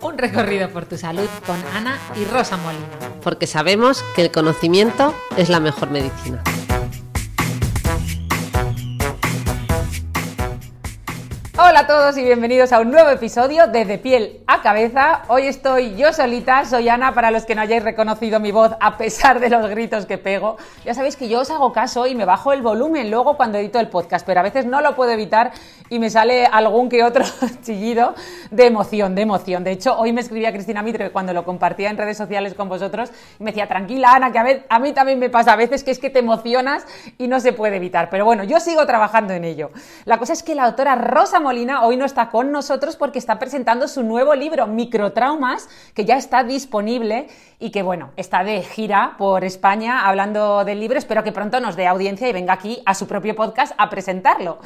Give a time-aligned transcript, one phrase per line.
[0.00, 2.84] Un recorrido por tu salud con Ana y Rosa Molina.
[3.22, 6.42] porque sabemos que el conocimiento es la mejor medicina.
[11.68, 15.22] Hola a todos y bienvenidos a un nuevo episodio de De piel a cabeza.
[15.26, 18.96] Hoy estoy yo solita, soy Ana, para los que no hayáis reconocido mi voz a
[18.96, 20.58] pesar de los gritos que pego.
[20.84, 23.80] Ya sabéis que yo os hago caso y me bajo el volumen luego cuando edito
[23.80, 25.50] el podcast, pero a veces no lo puedo evitar
[25.88, 27.24] y me sale algún que otro
[27.62, 28.14] chillido
[28.52, 29.64] de emoción, de emoción.
[29.64, 33.10] De hecho, hoy me escribía Cristina Mitre cuando lo compartía en redes sociales con vosotros
[33.40, 35.82] y me decía, tranquila Ana, que a, vez- a mí también me pasa a veces
[35.82, 36.86] que es que te emocionas
[37.18, 38.08] y no se puede evitar.
[38.08, 39.72] Pero bueno, yo sigo trabajando en ello.
[40.04, 43.38] La cosa es que la autora Rosa Molina hoy no está con nosotros porque está
[43.38, 49.14] presentando su nuevo libro, Microtraumas, que ya está disponible y que bueno, está de gira
[49.16, 50.98] por España hablando del libro.
[50.98, 54.58] Espero que pronto nos dé audiencia y venga aquí a su propio podcast a presentarlo.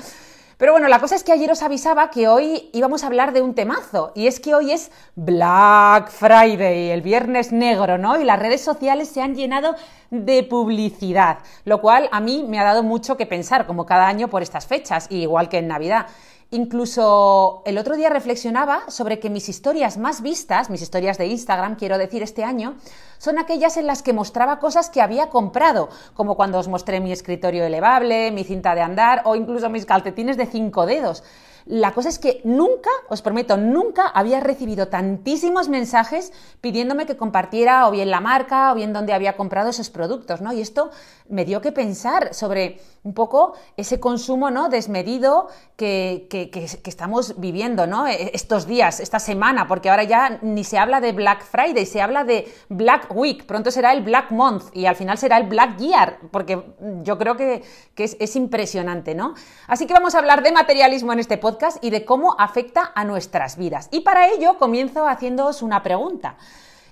[0.61, 3.41] Pero bueno, la cosa es que ayer os avisaba que hoy íbamos a hablar de
[3.41, 8.21] un temazo, y es que hoy es Black Friday, el viernes negro, ¿no?
[8.21, 9.75] Y las redes sociales se han llenado
[10.11, 14.29] de publicidad, lo cual a mí me ha dado mucho que pensar, como cada año
[14.29, 16.09] por estas fechas, igual que en Navidad.
[16.53, 21.77] Incluso el otro día reflexionaba sobre que mis historias más vistas, mis historias de Instagram,
[21.77, 22.75] quiero decir, este año,
[23.19, 27.13] son aquellas en las que mostraba cosas que había comprado, como cuando os mostré mi
[27.13, 31.23] escritorio elevable, mi cinta de andar o incluso mis calcetines de cinco dedos.
[31.67, 37.87] La cosa es que nunca, os prometo, nunca había recibido tantísimos mensajes pidiéndome que compartiera
[37.87, 40.53] o bien la marca o bien dónde había comprado esos productos, ¿no?
[40.53, 40.91] Y esto
[41.29, 44.69] me dio que pensar sobre un poco ese consumo, ¿no?
[44.69, 46.51] Desmedido que, que-
[46.85, 48.07] estamos viviendo, ¿no?
[48.07, 52.03] E- Estos días, esta semana, porque ahora ya ni se habla de Black Friday, se
[52.03, 55.79] habla de Black Week, pronto será el Black Month y al final será el Black
[55.79, 56.63] Year, porque
[57.03, 57.63] yo creo que,
[57.95, 59.35] que es, es impresionante, ¿no?
[59.67, 63.05] Así que vamos a hablar de materialismo en este podcast y de cómo afecta a
[63.05, 63.89] nuestras vidas.
[63.93, 66.37] Y para ello comienzo haciéndoos una pregunta.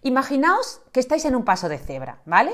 [0.02, 2.52] Imaginaos que estáis en un paso de cebra, ¿vale?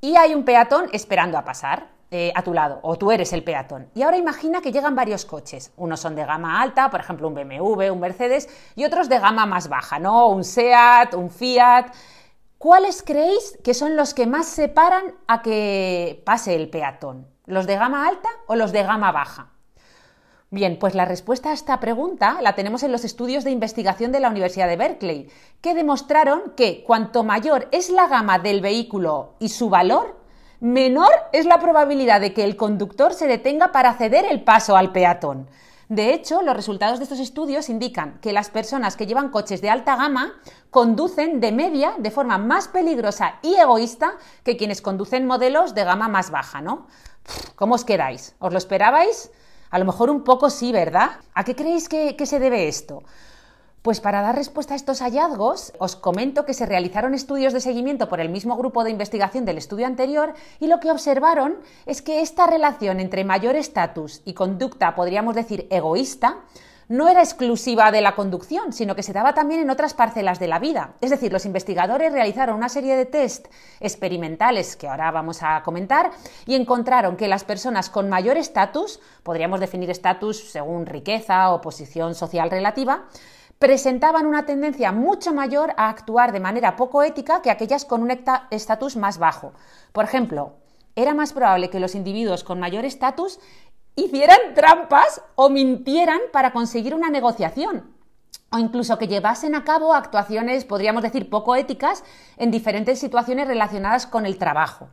[0.00, 3.44] Y hay un peatón esperando a pasar eh, a tu lado, o tú eres el
[3.44, 3.90] peatón.
[3.94, 5.70] Y ahora imagina que llegan varios coches.
[5.76, 9.44] Unos son de gama alta, por ejemplo, un BMW, un Mercedes, y otros de gama
[9.44, 10.28] más baja, ¿no?
[10.28, 11.92] Un SEAT, un Fiat.
[12.56, 17.26] ¿Cuáles creéis que son los que más separan a que pase el peatón?
[17.44, 19.50] ¿Los de gama alta o los de gama baja?
[20.50, 24.20] Bien, pues la respuesta a esta pregunta la tenemos en los estudios de investigación de
[24.20, 25.28] la Universidad de Berkeley,
[25.60, 30.24] que demostraron que cuanto mayor es la gama del vehículo y su valor,
[30.60, 34.92] menor es la probabilidad de que el conductor se detenga para ceder el paso al
[34.92, 35.48] peatón.
[35.88, 39.70] De hecho, los resultados de estos estudios indican que las personas que llevan coches de
[39.70, 40.32] alta gama
[40.70, 46.08] conducen de media de forma más peligrosa y egoísta que quienes conducen modelos de gama
[46.08, 46.88] más baja, ¿no?
[47.54, 48.34] ¿Cómo os quedáis?
[48.40, 49.30] ¿Os lo esperabais?
[49.70, 51.20] A lo mejor un poco sí, ¿verdad?
[51.34, 53.04] ¿A qué creéis que, que se debe esto?
[53.86, 58.08] Pues para dar respuesta a estos hallazgos, os comento que se realizaron estudios de seguimiento
[58.08, 61.54] por el mismo grupo de investigación del estudio anterior y lo que observaron
[61.86, 66.38] es que esta relación entre mayor estatus y conducta, podríamos decir, egoísta,
[66.88, 70.48] no era exclusiva de la conducción, sino que se daba también en otras parcelas de
[70.48, 70.94] la vida.
[71.00, 73.46] Es decir, los investigadores realizaron una serie de test
[73.78, 76.10] experimentales que ahora vamos a comentar
[76.44, 82.16] y encontraron que las personas con mayor estatus, podríamos definir estatus según riqueza o posición
[82.16, 83.04] social relativa,
[83.58, 88.10] presentaban una tendencia mucho mayor a actuar de manera poco ética que aquellas con un
[88.50, 89.52] estatus más bajo.
[89.92, 90.54] Por ejemplo,
[90.94, 93.38] era más probable que los individuos con mayor estatus
[93.94, 97.96] hicieran trampas o mintieran para conseguir una negociación
[98.50, 102.04] o incluso que llevasen a cabo actuaciones, podríamos decir, poco éticas
[102.36, 104.88] en diferentes situaciones relacionadas con el trabajo.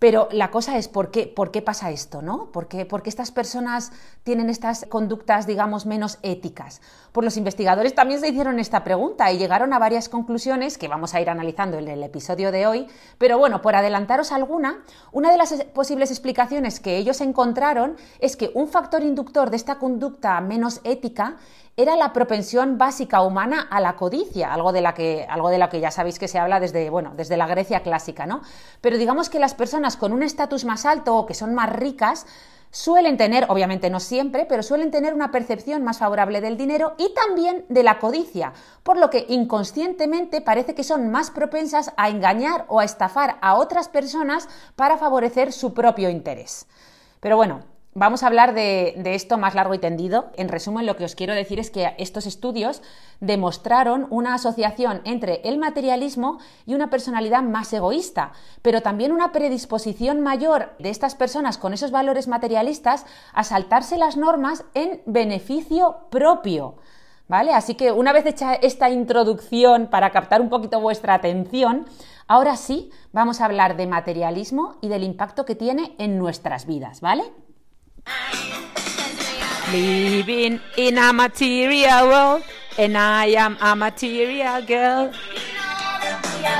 [0.00, 2.22] Pero la cosa es, ¿por qué, por qué pasa esto?
[2.22, 2.50] ¿no?
[2.52, 3.92] ¿Por qué, estas personas
[4.22, 6.80] tienen estas conductas, digamos, menos éticas?
[7.12, 11.14] Pues los investigadores también se hicieron esta pregunta y llegaron a varias conclusiones que vamos
[11.14, 12.86] a ir analizando en el episodio de hoy.
[13.18, 14.82] Pero bueno, por adelantaros alguna,
[15.12, 19.78] una de las posibles explicaciones que ellos encontraron es que un factor inductor de esta
[19.78, 21.36] conducta menos ética
[21.76, 25.80] era la propensión básica humana a la codicia, algo de la que, algo de que
[25.80, 28.42] ya sabéis que se habla desde, bueno, desde la Grecia clásica, ¿no?
[28.80, 32.26] Pero digamos que las personas con un estatus más alto o que son más ricas
[32.70, 37.12] suelen tener, obviamente no siempre, pero suelen tener una percepción más favorable del dinero y
[37.14, 38.52] también de la codicia,
[38.82, 43.54] por lo que inconscientemente parece que son más propensas a engañar o a estafar a
[43.54, 46.66] otras personas para favorecer su propio interés.
[47.20, 47.60] Pero bueno,
[47.92, 50.30] Vamos a hablar de, esto más largo y tendido.
[50.36, 52.82] En resumen, lo que os quiero decir es que estos estudios
[53.18, 58.30] demostraron una asociación entre el materialismo y una personalidad más egoísta,
[58.62, 64.16] pero también una predisposición mayor de estas personas con esos valores materialistas a saltarse las
[64.16, 66.76] normas en beneficio propio.
[67.26, 67.54] ¿Vale?
[67.54, 71.86] Así que una vez hecha esta introducción para captar un poquito vuestra atención,
[72.28, 77.00] ahora sí vamos a hablar de materialismo y del impacto que tiene en nuestras vidas,
[77.00, 77.22] ¿vale?
[79.72, 82.42] Living in a material world,
[82.76, 85.12] and I am a material girl.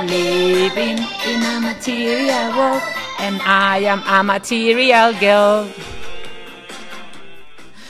[0.07, 2.81] Living in a material world,
[3.19, 5.67] and I am a material girl.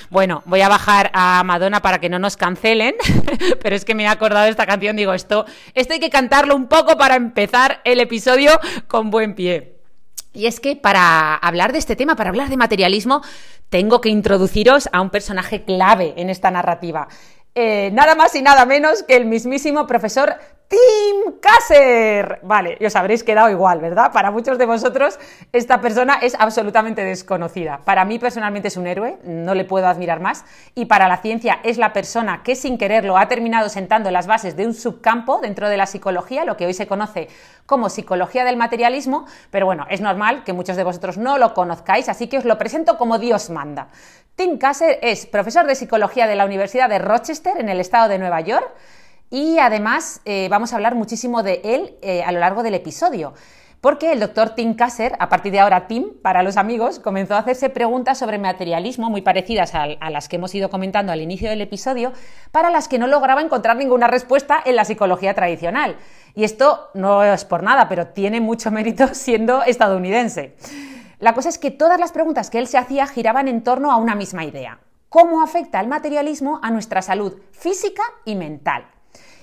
[0.10, 2.96] Bueno, voy a bajar a Madonna para que no nos cancelen,
[3.64, 6.54] pero es que me he acordado de esta canción, digo, esto, esto hay que cantarlo
[6.54, 9.81] un poco para empezar el episodio con buen pie.
[10.34, 13.22] Y es que para hablar de este tema, para hablar de materialismo,
[13.70, 17.08] tengo que introduciros a un personaje clave en esta narrativa.
[17.54, 20.36] Eh, nada más y nada menos que el mismísimo profesor
[20.72, 22.40] Tim Kasser.
[22.44, 24.14] Vale, y os habréis quedado igual, ¿verdad?
[24.14, 25.20] Para muchos de vosotros
[25.52, 27.82] esta persona es absolutamente desconocida.
[27.84, 30.46] Para mí personalmente es un héroe, no le puedo admirar más.
[30.74, 34.56] Y para la ciencia es la persona que sin quererlo ha terminado sentando las bases
[34.56, 37.28] de un subcampo dentro de la psicología, lo que hoy se conoce
[37.66, 39.26] como psicología del materialismo.
[39.50, 42.58] Pero bueno, es normal que muchos de vosotros no lo conozcáis, así que os lo
[42.58, 43.90] presento como Dios manda.
[44.38, 48.20] Tim Kasser es profesor de psicología de la Universidad de Rochester en el estado de
[48.20, 48.72] Nueva York
[49.32, 53.34] y además eh, vamos a hablar muchísimo de él eh, a lo largo del episodio.
[53.80, 57.40] Porque el doctor Tim Kasser, a partir de ahora Tim, para los amigos, comenzó a
[57.40, 61.50] hacerse preguntas sobre materialismo muy parecidas a, a, las que hemos ido comentando al inicio
[61.50, 62.14] del episodio,
[62.52, 65.96] para las que no lograba encontrar ninguna respuesta en la psicología tradicional.
[66.36, 70.56] Y esto no es por nada, pero tiene mucho mérito siendo estadounidense.
[71.18, 73.96] La cosa es que todas las preguntas que él se hacía giraban en torno a
[73.96, 74.80] una misma idea.
[75.10, 78.86] ¿Cómo afecta el materialismo a nuestra salud física y mental?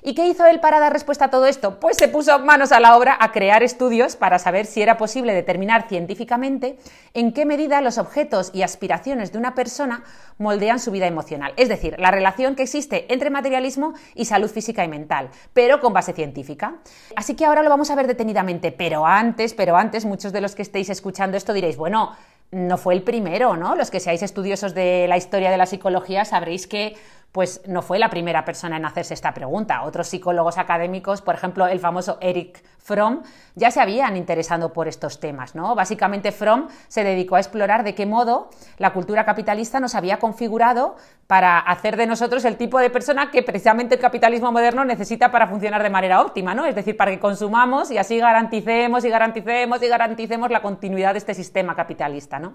[0.03, 1.81] ¿Y qué hizo él para dar respuesta a todo esto?
[1.81, 5.35] Pues se puso manos a la obra a crear estudios para saber si era posible
[5.35, 6.79] determinar científicamente
[7.15, 10.05] en qué medida los objetos y aspiraciones de una persona
[10.39, 11.53] moldean su vida emocional.
[11.57, 15.93] Es decir, la relación que existe entre materialismo y salud física y mental, pero con
[15.93, 16.77] base científica.
[17.17, 20.55] Así que ahora lo vamos a ver detenidamente, pero antes, pero antes, muchos de los
[20.55, 22.17] que estéis escuchando esto diréis, bueno,
[22.51, 23.75] no fue el primero, ¿no?
[23.75, 26.97] Los que seáis estudiosos de la historia de la psicología sabréis que
[27.33, 29.83] pues no fue la primera persona en hacerse esta pregunta.
[29.83, 33.23] Otros psicólogos académicos, por ejemplo, el famoso Eric Fromm,
[33.55, 35.55] ya se habían interesado por estos temas.
[35.55, 35.75] ¿no?
[35.75, 38.49] Básicamente, Fromm se dedicó a explorar de qué modo
[38.79, 40.97] la cultura capitalista nos había configurado
[41.27, 45.47] para hacer de nosotros el tipo de persona que precisamente el capitalismo moderno necesita para
[45.47, 46.65] funcionar de manera óptima, ¿no?
[46.65, 51.19] Es decir, para que consumamos y así garanticemos y garanticemos y garanticemos la continuidad de
[51.19, 52.55] este sistema capitalista, ¿no?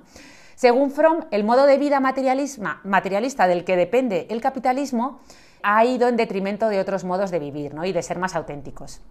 [0.55, 5.19] Según Fromm, el modo de vida materialista del que depende el capitalismo
[5.63, 7.85] ha ido en detrimento de otros modos de vivir ¿no?
[7.85, 9.01] y de ser más auténticos.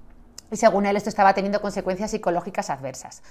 [0.50, 3.22] Y según él, esto estaba teniendo consecuencias psicológicas adversas.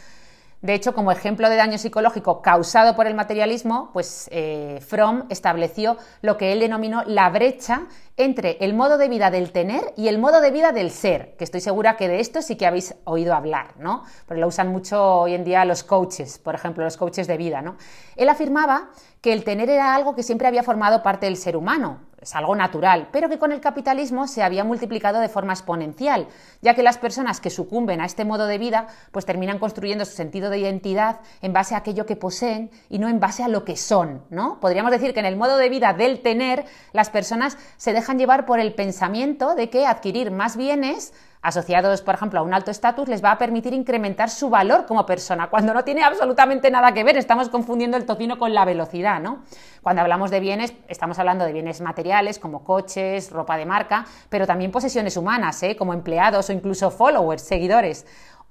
[0.61, 5.97] De hecho, como ejemplo de daño psicológico causado por el materialismo, pues eh, Fromm estableció
[6.21, 10.19] lo que él denominó la brecha entre el modo de vida del tener y el
[10.19, 13.33] modo de vida del ser, que estoy segura que de esto sí que habéis oído
[13.33, 14.03] hablar, ¿no?
[14.27, 17.63] Porque lo usan mucho hoy en día los coaches, por ejemplo, los coaches de vida,
[17.63, 17.77] ¿no?
[18.15, 18.91] Él afirmaba
[19.21, 22.55] que el tener era algo que siempre había formado parte del ser humano, es algo
[22.55, 26.27] natural, pero que con el capitalismo se había multiplicado de forma exponencial,
[26.61, 30.13] ya que las personas que sucumben a este modo de vida pues terminan construyendo su
[30.13, 33.65] sentido de identidad en base a aquello que poseen y no en base a lo
[33.65, 34.59] que son, ¿no?
[34.59, 38.45] Podríamos decir que en el modo de vida del tener las personas se dejan llevar
[38.45, 43.07] por el pensamiento de que adquirir más bienes asociados, por ejemplo, a un alto estatus,
[43.07, 47.03] les va a permitir incrementar su valor como persona, cuando no tiene absolutamente nada que
[47.03, 47.17] ver.
[47.17, 49.43] Estamos confundiendo el tocino con la velocidad, ¿no?
[49.81, 54.45] Cuando hablamos de bienes, estamos hablando de bienes materiales como coches, ropa de marca, pero
[54.45, 55.75] también posesiones humanas, ¿eh?
[55.75, 58.05] como empleados o incluso followers, seguidores.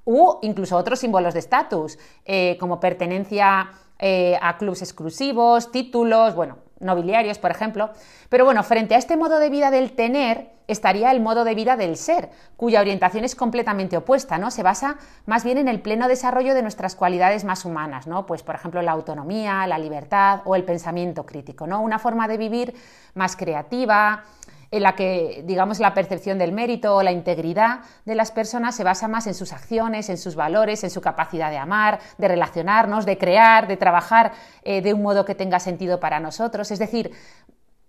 [0.05, 6.57] u incluso otros símbolos de estatus, eh, como pertenencia eh, a clubes exclusivos, títulos, bueno,
[6.81, 7.91] nobiliarios, por ejemplo.
[8.29, 11.77] Pero bueno, frente a este modo de vida del tener estaría el modo de vida
[11.77, 14.51] del ser, cuya orientación es completamente opuesta, ¿no?
[14.51, 18.25] Se basa más bien en el pleno desarrollo de nuestras cualidades más humanas, ¿no?
[18.25, 21.81] Pues por ejemplo, la autonomía, la libertad o el pensamiento crítico, ¿no?
[21.81, 22.75] Una forma de vivir
[23.15, 24.25] más creativa,
[24.71, 28.85] en la que, digamos, la percepción del mérito o la integridad de las personas se
[28.85, 33.05] basa más en sus acciones, en sus valores, en su capacidad de amar, de relacionarnos,
[33.05, 36.71] de crear, de trabajar eh, de un modo que tenga sentido para nosotros.
[36.71, 37.11] Es decir,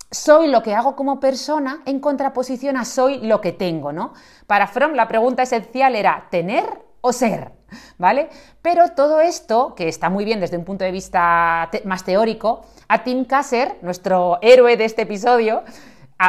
[0.09, 4.13] soy lo que hago como persona en contraposición a soy lo que tengo, ¿no?
[4.47, 6.65] Para Fromm la pregunta esencial era ¿tener
[7.01, 7.51] o ser?
[7.97, 8.27] ¿Vale?
[8.61, 13.03] Pero todo esto, que está muy bien desde un punto de vista más teórico, a
[13.03, 15.63] Tim Kasser, nuestro héroe de este episodio,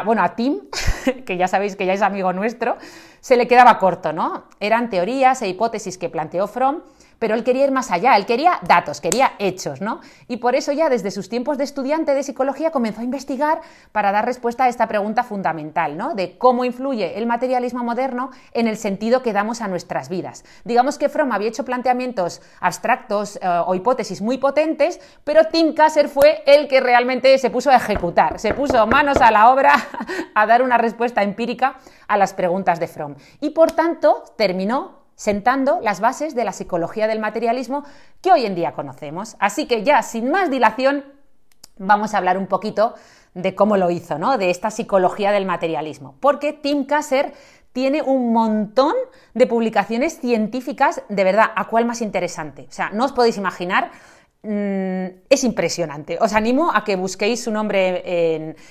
[0.00, 0.61] bueno, a Tim,
[1.26, 2.78] que ya sabéis que ya es amigo nuestro,
[3.20, 4.44] se le quedaba corto, ¿no?
[4.58, 6.80] Eran teorías e hipótesis que planteó Fromm
[7.23, 10.00] pero él quería ir más allá, él quería datos, quería hechos, ¿no?
[10.26, 13.61] Y por eso ya desde sus tiempos de estudiante de psicología comenzó a investigar
[13.93, 16.17] para dar respuesta a esta pregunta fundamental, ¿no?
[16.17, 20.45] De cómo influye el materialismo moderno en el sentido que damos a nuestras vidas.
[20.64, 26.09] Digamos que Fromm había hecho planteamientos abstractos eh, o hipótesis muy potentes, pero Tim Kasser
[26.09, 29.75] fue el que realmente se puso a ejecutar, se puso manos a la obra
[30.35, 31.76] a dar una respuesta empírica
[32.09, 33.14] a las preguntas de Fromm.
[33.41, 37.85] Y por tanto terminó sentando las bases de la psicología del materialismo
[38.21, 39.37] que hoy en día conocemos.
[39.38, 41.05] Así que ya, sin más dilación,
[41.79, 42.97] vamos a hablar un poquito
[43.33, 44.37] de cómo lo hizo, ¿no?
[44.37, 46.17] De esta psicología del materialismo.
[46.19, 47.35] Porque Tim Kasser
[47.73, 48.95] tiene un montón
[49.33, 52.67] de publicaciones científicas, de verdad, ¿a cuál más interesante?
[52.69, 53.93] O sea, no os podéis imaginar
[54.42, 56.18] es impresionante.
[56.20, 58.02] Os animo a que busquéis su nombre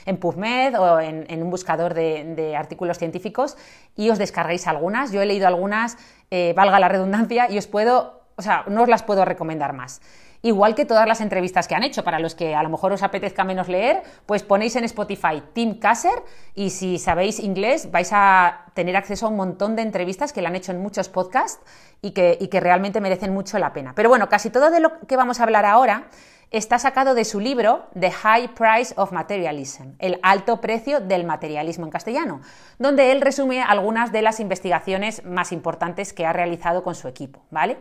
[0.06, 3.56] en, PubMed o en, un buscador de, de, artículos científicos
[3.96, 5.14] y os descarguéis algunas.
[5.14, 5.98] Yo he leído algunas
[6.34, 10.02] eh, valga la redundancia, y os puedo, o sea, no os las puedo recomendar más.
[10.44, 13.04] Igual que todas las entrevistas que han hecho, para los que a lo mejor os
[13.04, 16.24] apetezca menos leer, pues ponéis en Spotify Tim Kasser
[16.56, 20.48] y si sabéis inglés vais a tener acceso a un montón de entrevistas que le
[20.48, 21.62] han hecho en muchos podcasts
[22.02, 23.94] y que, y que realmente merecen mucho la pena.
[23.96, 26.08] Pero bueno, casi todo de lo que vamos a hablar ahora
[26.52, 31.86] está sacado de su libro The High Price of Materialism, el alto precio del materialismo
[31.86, 32.42] en castellano,
[32.78, 37.42] donde él resume algunas de las investigaciones más importantes que ha realizado con su equipo,
[37.52, 37.78] ¿vale?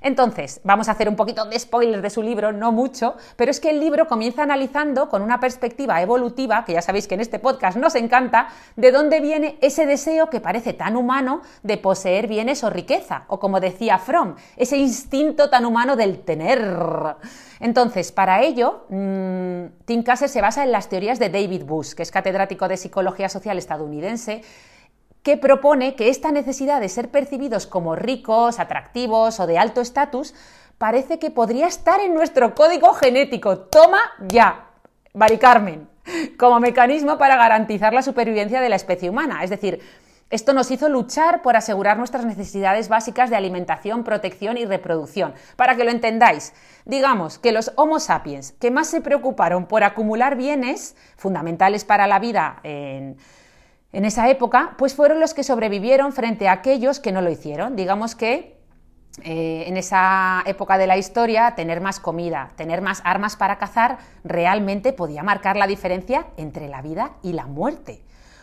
[0.00, 3.60] Entonces, vamos a hacer un poquito de spoiler de su libro, no mucho, pero es
[3.60, 7.38] que el libro comienza analizando con una perspectiva evolutiva, que ya sabéis que en este
[7.38, 12.64] podcast nos encanta, de dónde viene ese deseo que parece tan humano de poseer bienes
[12.64, 16.60] o riqueza, o como decía Fromm, ese instinto tan humano del tener.
[17.60, 22.02] Entonces, para ello, mmm, Tim Kasser se basa en las teorías de David Bush, que
[22.02, 24.42] es catedrático de Psicología Social estadounidense,
[25.22, 30.34] que propone que esta necesidad de ser percibidos como ricos, atractivos o de alto estatus
[30.78, 33.58] parece que podría estar en nuestro código genético.
[33.58, 34.70] Toma ya,
[35.12, 35.88] Bari Carmen,
[36.38, 39.44] como mecanismo para garantizar la supervivencia de la especie humana.
[39.44, 39.80] Es decir,
[40.30, 45.34] esto nos hizo luchar por asegurar nuestras necesidades básicas de alimentación, protección y reproducción.
[45.56, 50.36] Para que lo entendáis, digamos que los Homo sapiens que más se preocuparon por acumular
[50.36, 53.18] bienes fundamentales para la vida en
[53.92, 57.74] en esa época, pues fueron los que sobrevivieron frente a aquellos que no lo hicieron.
[57.74, 58.60] Digamos que
[59.24, 63.98] eh, en esa época de la historia, tener más comida, tener más armas para cazar,
[64.22, 68.02] realmente podía marcar la diferencia entre la vida y la muerte.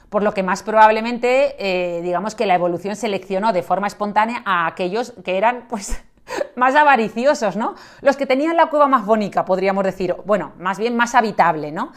[0.10, 4.68] Por lo que más probablemente, eh, digamos que la evolución seleccionó de forma espontánea a
[4.68, 6.04] aquellos que eran, pues,
[6.58, 7.75] más avariciosos, ¿no?
[8.01, 11.94] Los que tenían la cueva más bonita, podríamos decir, bueno, más bien más habitable, ¿no?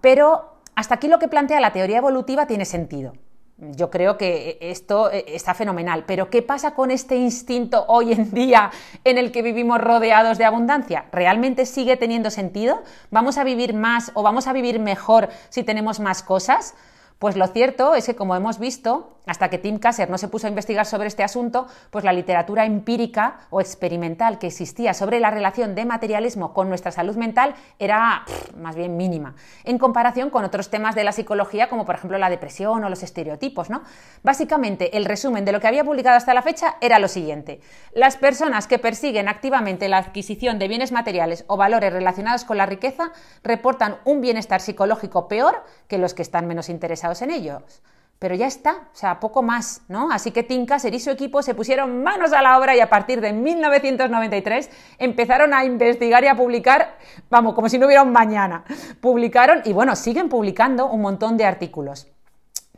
[0.00, 3.12] Pero hasta aquí lo que plantea la teoría evolutiva tiene sentido.
[3.56, 8.32] Yo creo que esto eh, está fenomenal, pero ¿qué pasa con este instinto hoy en
[8.32, 8.72] día
[9.04, 11.06] en el que vivimos rodeados de abundancia?
[11.12, 12.82] ¿Realmente sigue teniendo sentido?
[13.12, 16.74] ¿Vamos a vivir más o vamos a vivir mejor si tenemos más cosas?
[17.20, 20.46] Pues lo cierto es que, como hemos visto, hasta que Tim Kasser no se puso
[20.46, 25.30] a investigar sobre este asunto, pues la literatura empírica o experimental que existía sobre la
[25.30, 28.24] relación de materialismo con nuestra salud mental era
[28.56, 32.30] más bien mínima, en comparación con otros temas de la psicología, como por ejemplo la
[32.30, 33.70] depresión o los estereotipos.
[33.70, 33.82] ¿no?
[34.22, 37.60] Básicamente, el resumen de lo que había publicado hasta la fecha era lo siguiente.
[37.94, 42.66] Las personas que persiguen activamente la adquisición de bienes materiales o valores relacionados con la
[42.66, 43.12] riqueza
[43.42, 47.82] reportan un bienestar psicológico peor que los que están menos interesados en ellos
[48.24, 50.10] pero ya está, o sea, poco más, ¿no?
[50.10, 53.20] Así que Tinkaser y su equipo se pusieron manos a la obra y a partir
[53.20, 56.96] de 1993 empezaron a investigar y a publicar,
[57.28, 58.64] vamos, como si no hubiera un mañana.
[59.02, 62.08] Publicaron y bueno, siguen publicando un montón de artículos.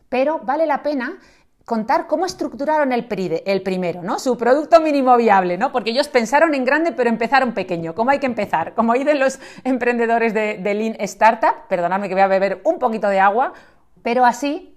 [0.08, 1.16] Pero vale la pena
[1.64, 3.06] contar cómo estructuraron el,
[3.46, 4.18] el, primero, ¿no?
[4.18, 5.70] Su producto mínimo viable, ¿no?
[5.70, 7.94] Porque ellos pensaron en grande pero empezaron pequeño.
[7.94, 8.74] ¿Cómo hay que empezar?
[8.74, 13.08] Como dicen los emprendedores de, de Lean Startup, perdonadme que voy a beber un poquito
[13.08, 13.52] de agua,
[14.02, 14.75] pero así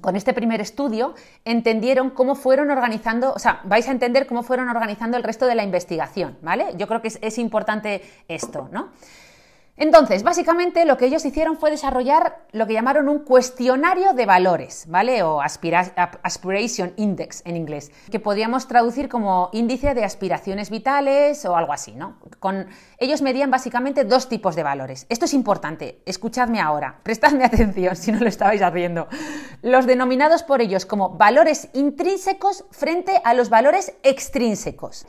[0.00, 4.68] con este primer estudio entendieron cómo fueron organizando, o sea, vais a entender cómo fueron
[4.68, 6.66] organizando el resto de la investigación, ¿vale?
[6.76, 8.90] Yo creo que es, es importante esto, ¿no?
[9.78, 14.84] Entonces, básicamente lo que ellos hicieron fue desarrollar lo que llamaron un cuestionario de valores,
[14.88, 15.22] ¿vale?
[15.22, 21.72] O Aspiration Index en inglés, que podríamos traducir como índice de aspiraciones vitales o algo
[21.72, 22.18] así, ¿no?
[22.38, 22.66] Con,
[22.98, 25.06] ellos medían básicamente dos tipos de valores.
[25.08, 29.08] Esto es importante, escuchadme ahora, prestadme atención si no lo estabais haciendo.
[29.62, 35.06] Los denominados por ellos como valores intrínsecos frente a los valores extrínsecos.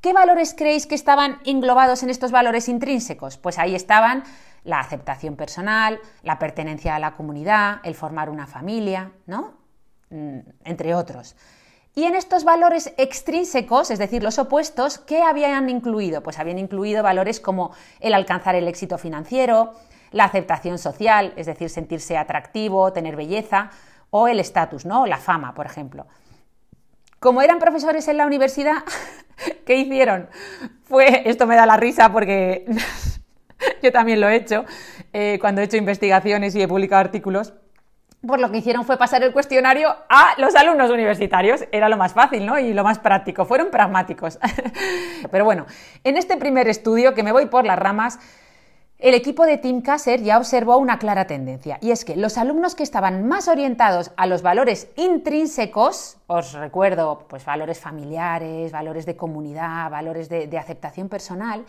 [0.00, 3.38] ¿Qué valores creéis que estaban englobados en estos valores intrínsecos?
[3.38, 4.24] Pues ahí estaban
[4.64, 9.54] la aceptación personal, la pertenencia a la comunidad, el formar una familia, ¿no?
[10.10, 11.36] Mm, entre otros.
[11.94, 16.22] Y en estos valores extrínsecos, es decir, los opuestos, ¿qué habían incluido?
[16.22, 19.72] Pues habían incluido valores como el alcanzar el éxito financiero,
[20.12, 23.70] la aceptación social, es decir, sentirse atractivo, tener belleza,
[24.10, 25.06] o el estatus, ¿no?
[25.06, 26.06] La fama, por ejemplo.
[27.26, 28.84] Como eran profesores en la universidad,
[29.66, 30.28] ¿qué hicieron?
[30.84, 32.66] Fue, esto me da la risa porque
[33.82, 34.64] yo también lo he hecho
[35.12, 37.52] eh, cuando he hecho investigaciones y he publicado artículos.
[38.24, 41.64] Pues lo que hicieron fue pasar el cuestionario a los alumnos universitarios.
[41.72, 42.60] Era lo más fácil, ¿no?
[42.60, 43.44] Y lo más práctico.
[43.44, 44.38] Fueron pragmáticos.
[45.32, 45.66] Pero bueno,
[46.04, 48.20] en este primer estudio, que me voy por las ramas,
[48.98, 52.74] el equipo de Tim Kasser ya observó una clara tendencia, y es que los alumnos
[52.74, 59.14] que estaban más orientados a los valores intrínsecos, os recuerdo, pues valores familiares, valores de
[59.14, 61.66] comunidad, valores de, aceptación personal,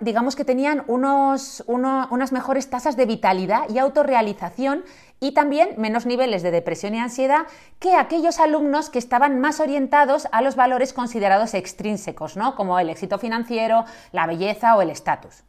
[0.00, 4.84] digamos que tenían unos, unas mejores tasas de vitalidad y autorrealización
[5.20, 7.46] y también menos niveles de depresión y ansiedad
[7.78, 12.56] que aquellos alumnos que estaban más orientados a los valores considerados extrínsecos, ¿no?
[12.56, 15.44] como el éxito financiero, la belleza o el estatus.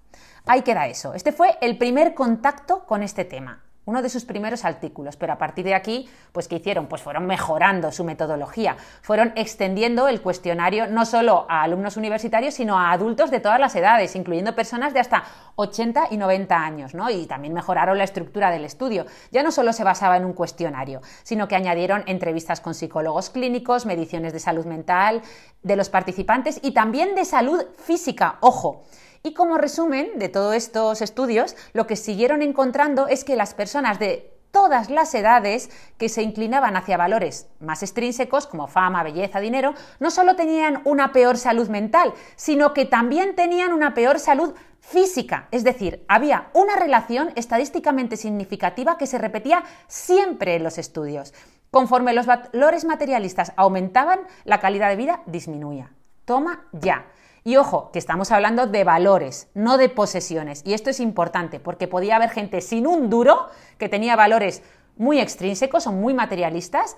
[0.47, 1.13] Ahí queda eso.
[1.13, 5.37] Este fue el primer contacto con este tema, uno de sus primeros artículos, pero a
[5.37, 6.87] partir de aquí, pues ¿qué hicieron?
[6.87, 12.79] Pues fueron mejorando su metodología, fueron extendiendo el cuestionario no solo a alumnos universitarios, sino
[12.79, 15.23] a adultos de todas las edades, incluyendo personas de hasta
[15.55, 17.09] 80 y 90 años, ¿no?
[17.09, 19.05] Y también mejoraron la estructura del estudio.
[19.31, 23.85] Ya no solo se basaba en un cuestionario, sino que añadieron entrevistas con psicólogos clínicos,
[23.85, 25.21] mediciones de salud mental
[25.61, 28.85] de los participantes y también de salud física, ojo.
[29.27, 33.99] Y como resumen de todos estos estudios, lo que siguieron encontrando es que las personas
[33.99, 39.73] de todas las edades que se inclinaban hacia valores más extrínsecos como fama, belleza, dinero,
[39.99, 45.49] no solo tenían una peor salud mental, sino que también tenían una peor salud física.
[45.51, 51.33] Es decir, había una relación estadísticamente significativa que se repetía siempre en los estudios.
[51.69, 55.91] Conforme los valores materialistas aumentaban, la calidad de vida disminuía.
[56.23, 57.07] Toma ya.
[57.47, 60.63] Y ojo, que estamos hablando de valores, no de posesiones.
[60.65, 64.63] Y esto es importante porque podía haber gente sin un duro que tenía valores
[64.97, 66.97] muy extrínsecos o muy materialistas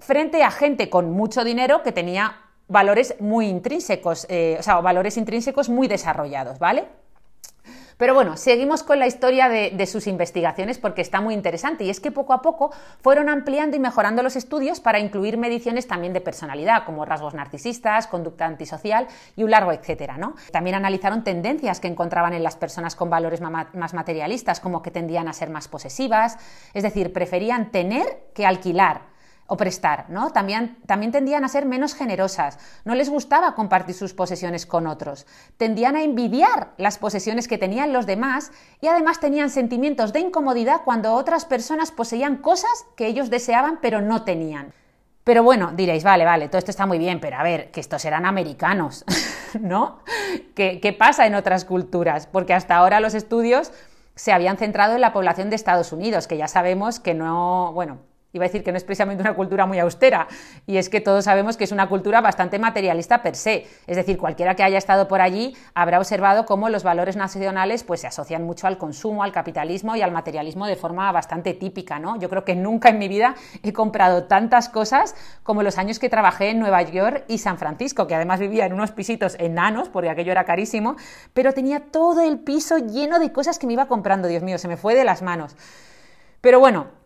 [0.00, 5.16] frente a gente con mucho dinero que tenía valores muy intrínsecos, eh, o sea, valores
[5.16, 6.88] intrínsecos muy desarrollados, ¿vale?
[7.98, 11.98] Pero bueno, seguimos con la historia de, sus investigaciones porque está muy interesante y es
[11.98, 12.70] que poco a poco
[13.02, 18.06] fueron ampliando y mejorando los estudios para incluir mediciones también de personalidad, como rasgos narcisistas,
[18.06, 20.16] conducta antisocial y un largo etcétera.
[20.16, 20.36] ¿no?
[20.52, 25.26] También analizaron tendencias que encontraban en las personas con valores más materialistas, como que tendían
[25.26, 26.38] a ser más posesivas,
[26.74, 29.17] es decir, preferían tener que alquilar
[29.48, 30.30] o prestar, ¿no?
[30.30, 35.26] También, también tendían a ser menos generosas, no les gustaba compartir sus posesiones con otros,
[35.56, 40.82] tendían a envidiar las posesiones que tenían los demás y además tenían sentimientos de incomodidad
[40.84, 44.74] cuando otras personas poseían cosas que ellos deseaban pero no tenían.
[45.24, 48.04] Pero bueno, diréis, vale, vale, todo esto está muy bien, pero a ver, que estos
[48.04, 49.04] eran americanos,
[49.60, 50.00] ¿no?
[50.54, 52.26] ¿Qué, ¿Qué pasa en otras culturas?
[52.26, 53.72] Porque hasta ahora los estudios
[54.14, 57.98] se habían centrado en la población de Estados Unidos, que ya sabemos que no, bueno,
[58.30, 60.28] Iba a decir que no es precisamente una cultura muy austera,
[60.66, 63.66] y es que todos sabemos que es una cultura bastante materialista per se.
[63.86, 68.02] Es decir, cualquiera que haya estado por allí habrá observado cómo los valores nacionales pues,
[68.02, 71.98] se asocian mucho al consumo, al capitalismo y al materialismo de forma bastante típica.
[71.98, 72.18] ¿no?
[72.18, 76.10] Yo creo que nunca en mi vida he comprado tantas cosas como los años que
[76.10, 80.10] trabajé en Nueva York y San Francisco, que además vivía en unos pisitos enanos, porque
[80.10, 80.96] aquello era carísimo,
[81.32, 84.28] pero tenía todo el piso lleno de cosas que me iba comprando.
[84.28, 85.56] Dios mío, se me fue de las manos.
[86.42, 86.97] Pero bueno,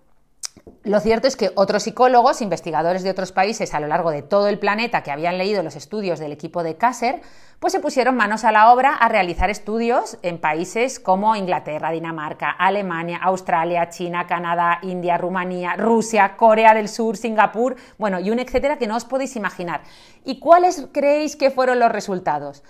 [0.84, 4.48] lo cierto es que otros psicólogos, investigadores de otros países a lo largo de todo
[4.48, 7.20] el planeta que habían leído los estudios del equipo de Kasser,
[7.60, 12.50] pues se pusieron manos a la obra a realizar estudios en países como Inglaterra, Dinamarca,
[12.50, 18.78] Alemania, Australia, China, Canadá, India, Rumanía, Rusia, Corea del Sur, Singapur, bueno, y un etcétera
[18.78, 19.82] que no os podéis imaginar.
[20.24, 22.64] ¿Y cuáles creéis que fueron los resultados?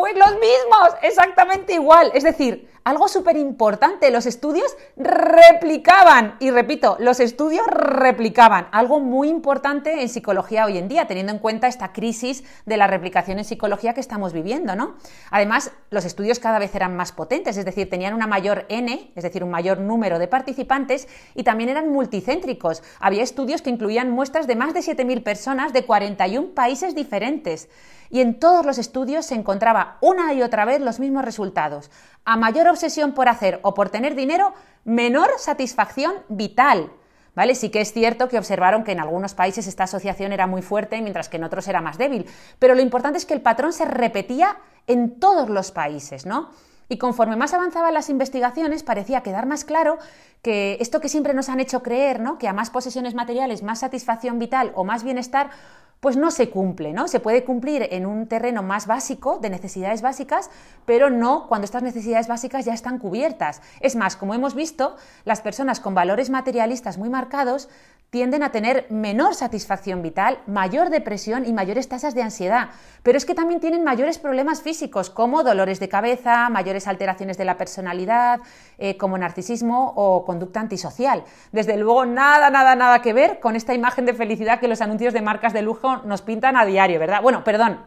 [0.00, 2.10] Pues los mismos, exactamente igual.
[2.14, 9.28] Es decir, algo súper importante, los estudios replicaban, y repito, los estudios replicaban, algo muy
[9.28, 13.44] importante en psicología hoy en día, teniendo en cuenta esta crisis de la replicación en
[13.44, 14.94] psicología que estamos viviendo, ¿no?
[15.30, 19.22] Además, los estudios cada vez eran más potentes, es decir, tenían una mayor N, es
[19.22, 22.82] decir, un mayor número de participantes, y también eran multicéntricos.
[23.00, 27.68] Había estudios que incluían muestras de más de 7.000 personas de 41 países diferentes
[28.10, 31.90] y en todos los estudios se encontraba una y otra vez los mismos resultados.
[32.24, 34.52] A mayor obsesión por hacer o por tener dinero,
[34.84, 36.92] menor satisfacción vital.
[37.32, 37.54] ¿Vale?
[37.54, 41.00] Sí que es cierto que observaron que en algunos países esta asociación era muy fuerte,
[41.00, 42.26] mientras que en otros era más débil.
[42.58, 46.50] Pero lo importante es que el patrón se repetía en todos los países, ¿no?
[46.88, 49.98] Y conforme más avanzaban las investigaciones, parecía quedar más claro
[50.42, 52.36] que esto que siempre nos han hecho creer, ¿no?
[52.36, 55.50] Que a más posesiones materiales, más satisfacción vital o más bienestar,
[56.00, 57.08] pues no se cumple, ¿no?
[57.08, 60.50] Se puede cumplir en un terreno más básico, de necesidades básicas,
[60.86, 63.60] pero no cuando estas necesidades básicas ya están cubiertas.
[63.80, 67.68] Es más, como hemos visto, las personas con valores materialistas muy marcados
[68.10, 72.70] tienden a tener menor satisfacción vital, mayor depresión y mayores tasas de ansiedad.
[73.04, 77.44] Pero es que también tienen mayores problemas físicos, como dolores de cabeza, mayores alteraciones de
[77.44, 78.40] la personalidad,
[78.80, 81.22] eh, como narcisismo o conducta antisocial.
[81.52, 85.12] Desde luego, nada, nada, nada que ver con esta imagen de felicidad que los anuncios
[85.12, 87.20] de marcas de lujo nos pintan a diario, ¿verdad?
[87.22, 87.80] Bueno, perdón,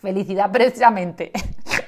[0.00, 1.32] felicidad precisamente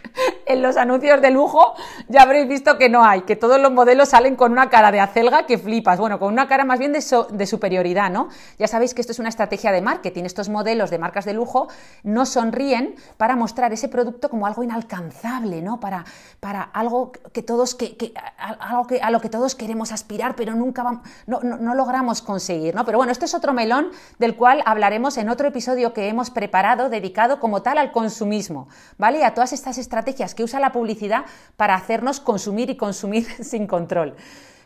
[0.49, 1.75] en los anuncios de lujo
[2.09, 5.01] ya habréis visto que no hay, que todos los modelos salen con una cara de
[5.01, 8.29] acelga que flipas, bueno, con una cara más bien de, superioridad, ¿no?
[8.59, 11.69] Ya sabéis que esto es una estrategia de marketing, estos modelos de marcas de lujo
[12.03, 15.81] no sonríen para mostrar ese producto como algo inalcanzable, ¿no?
[15.81, 16.05] Para,
[16.41, 20.83] para algo que todos, que, algo que, a lo que todos queremos aspirar, pero nunca
[20.83, 22.85] vamos, no, no logramos conseguir, ¿no?
[22.85, 26.89] Pero bueno, este es otro melón del cual hablaremos en otro episodio que hemos preparado
[26.89, 29.25] dedicado como tal al consumismo, ¿vale?
[29.25, 31.25] A todas estas estrategias que usa la publicidad
[31.57, 34.15] para hacernos consumir y consumir sin control.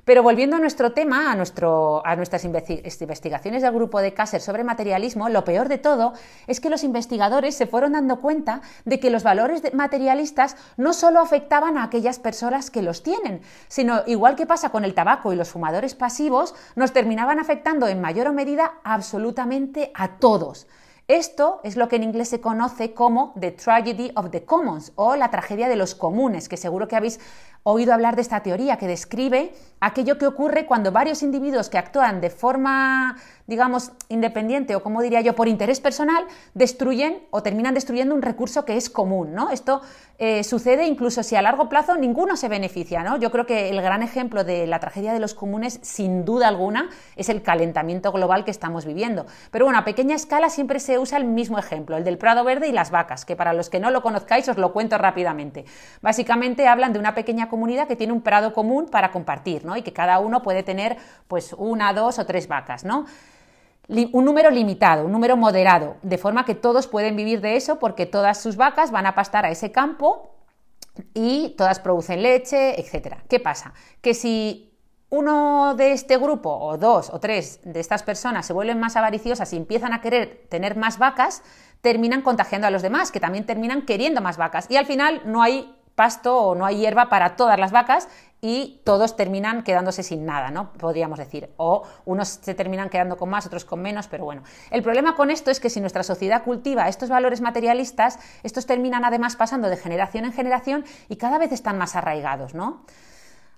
[0.04, 4.64] Pero volviendo a nuestro tema, a, nuestro, a, nuestras investigaciones del grupo de Kasser sobre
[4.64, 6.12] materialismo, lo peor de todo
[6.46, 11.20] es que los investigadores se fueron dando cuenta de que los valores materialistas no solo
[11.20, 15.36] afectaban a aquellas personas que los tienen, sino, igual que pasa con el tabaco y
[15.36, 20.66] los fumadores pasivos, nos terminaban afectando en mayor o medida absolutamente a todos.
[21.08, 25.16] Esto es lo que en inglés se conoce como The Tragedy of the Commons o
[25.16, 27.18] la tragedia de los comunes, que seguro que habéis
[27.64, 32.20] oído hablar de esta teoría que describe aquello que ocurre cuando varios individuos que actúan
[32.20, 33.16] de forma,
[33.48, 38.64] digamos, independiente o como diría yo, por interés personal, destruyen o terminan destruyendo un recurso
[38.64, 39.50] que es común, ¿no?
[39.50, 39.82] Esto
[40.18, 43.16] eh, sucede incluso si a largo plazo ninguno se beneficia, ¿no?
[43.16, 46.88] Yo creo que el gran ejemplo de la tragedia de los comunes, sin duda alguna,
[47.16, 49.26] es el calentamiento global que estamos viviendo.
[49.50, 52.68] Pero bueno, a pequeña escala siempre se usa el mismo ejemplo, el del prado verde
[52.68, 55.64] y las vacas, que para los que no lo conozcáis os lo cuento rápidamente.
[56.02, 59.76] Básicamente hablan de una pequeña comunidad que tiene un prado común para compartir, ¿no?
[59.76, 60.96] Y que cada uno puede tener
[61.28, 63.04] pues una, dos o tres vacas, ¿no?
[63.88, 68.06] un número limitado, un número moderado, de forma que todos pueden vivir de eso porque
[68.06, 70.30] todas sus vacas van a pastar a ese campo
[71.12, 73.16] y todas producen leche, etc.
[73.28, 73.74] ¿Qué pasa?
[74.00, 74.72] Que si
[75.10, 79.52] uno de este grupo o dos o tres de estas personas se vuelven más avariciosas
[79.52, 81.42] y empiezan a querer tener más vacas,
[81.82, 84.70] terminan contagiando a los demás, que también terminan queriendo más vacas.
[84.70, 88.08] Y al final no hay pasto o no hay hierba para todas las vacas
[88.40, 90.72] y todos terminan quedándose sin nada, ¿no?
[90.72, 91.50] Podríamos decir.
[91.58, 94.42] O unos se terminan quedando con más, otros con menos, pero bueno.
[94.72, 99.04] El problema con esto es que si nuestra sociedad cultiva estos valores materialistas, estos terminan
[99.04, 102.84] además pasando de generación en generación y cada vez están más arraigados, ¿no?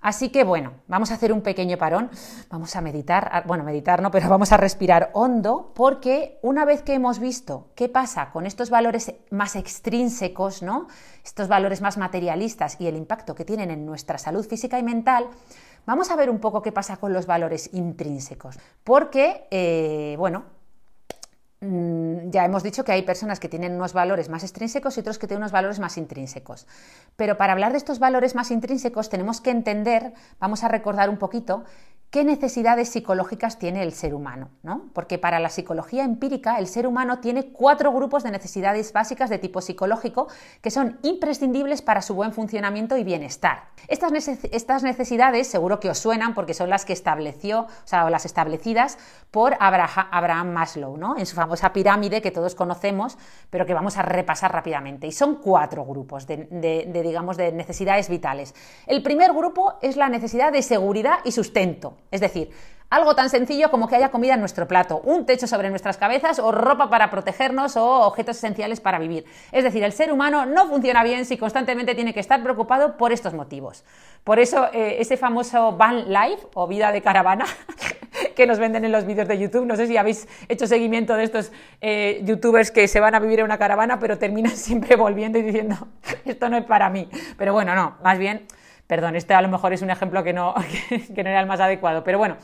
[0.05, 2.11] Así que bueno, vamos a hacer un pequeño parón,
[2.51, 6.93] vamos a meditar, bueno, meditar no, pero vamos a respirar hondo, porque una vez que
[6.93, 10.88] hemos visto qué pasa con estos valores más extrínsecos, ¿no?
[11.25, 15.27] Estos valores más materialistas y el impacto que tienen en nuestra salud física y mental,
[15.87, 18.59] vamos a ver un poco qué pasa con los valores intrínsecos.
[18.85, 20.45] Porque, eh, bueno,
[22.31, 25.27] ya hemos dicho que hay personas que tienen unos valores más extrínsecos y otros que
[25.27, 26.66] tienen unos valores más intrínsecos.
[27.16, 31.18] Pero para hablar de estos valores más intrínsecos tenemos que entender, vamos a recordar un
[31.18, 31.64] poquito,
[32.14, 34.83] qué necesidades psicológicas tiene el ser humano, ¿no?
[34.92, 39.38] Porque para la psicología empírica el ser humano tiene cuatro grupos de necesidades básicas de
[39.38, 40.29] tipo psicológico
[40.61, 43.64] que son imprescindibles para su buen funcionamiento y bienestar.
[43.88, 44.12] Estas,
[44.85, 48.96] necesidades seguro que os suenan porque son las que estableció, o sea, las establecidas
[49.33, 51.18] por Abraham Maslow, ¿no?
[51.18, 53.18] En su famosa pirámide que todos conocemos,
[53.50, 55.09] pero que vamos a repasar rápidamente.
[55.09, 58.55] Y son cuatro grupos de, digamos, de necesidades vitales.
[58.87, 61.96] El primer grupo es la necesidad de seguridad y sustento.
[62.11, 62.51] Es decir,
[62.95, 66.38] algo tan sencillo como que haya comida en nuestro plato, un techo sobre nuestras cabezas
[66.38, 69.25] o ropa para protegernos o objetos esenciales para vivir.
[69.51, 73.11] Es decir, el ser humano no funciona bien si constantemente tiene que estar preocupado por
[73.12, 73.83] estos motivos.
[74.23, 77.47] Por eso eh, ese famoso van life o vida de caravana
[78.37, 81.25] que nos venden en los vídeos de YouTube, no sé si habéis hecho seguimiento de
[81.25, 85.38] estos eh, youtubers que se van a vivir en una caravana pero terminan siempre volviendo
[85.38, 85.88] y diciendo
[86.25, 87.09] esto no es para mí.
[87.37, 88.47] Pero bueno, no, más bien
[88.87, 90.55] Perdón, este a lo mejor es un ejemplo que no,
[91.14, 92.37] que no era el más adecuado, pero bueno,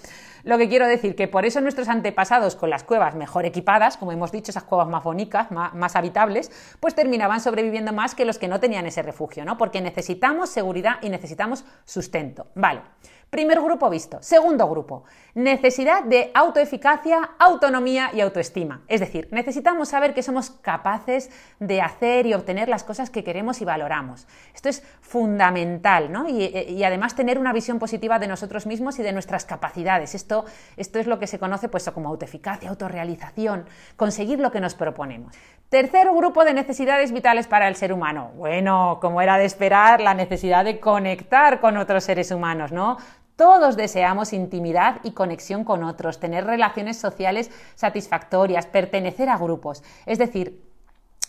[0.43, 4.13] lo que quiero decir que por eso nuestros antepasados con las cuevas mejor equipadas, como
[4.13, 6.51] hemos dicho, esas cuevas más bonitas, más, más, habitables,
[6.81, 9.59] pues terminaban sobreviviendo más que los que no tenían ese refugio, ¿no?
[9.59, 12.47] Porque necesitamos seguridad y necesitamos sustento.
[12.55, 12.81] Vale.
[13.31, 14.19] Primer grupo visto.
[14.23, 18.83] Segundo grupo, necesidad de autoeficacia, autonomía y autoestima.
[18.89, 23.61] Es decir, necesitamos saber que somos capaces de hacer y obtener las cosas que queremos
[23.61, 24.27] y valoramos.
[24.53, 26.29] Esto es fundamental, ¿no?
[26.29, 30.17] Y, además tener una visión positiva de nosotros mismos y de nuestras capacidades.
[30.17, 30.45] Esto,
[30.77, 33.65] esto es lo que se conoce pues, como autoeficacia, autorrealización,
[33.95, 35.37] conseguir lo que nos proponemos.
[35.69, 38.33] Tercer grupo de necesidades vitales para el ser humano.
[38.35, 42.97] Bueno, como era de esperar, la necesidad de conectar con otros seres humanos, ¿no?
[43.41, 49.83] Todos deseamos intimidad y conexión con otros, tener relaciones sociales satisfactorias, pertenecer a grupos.
[50.05, 50.63] Es decir,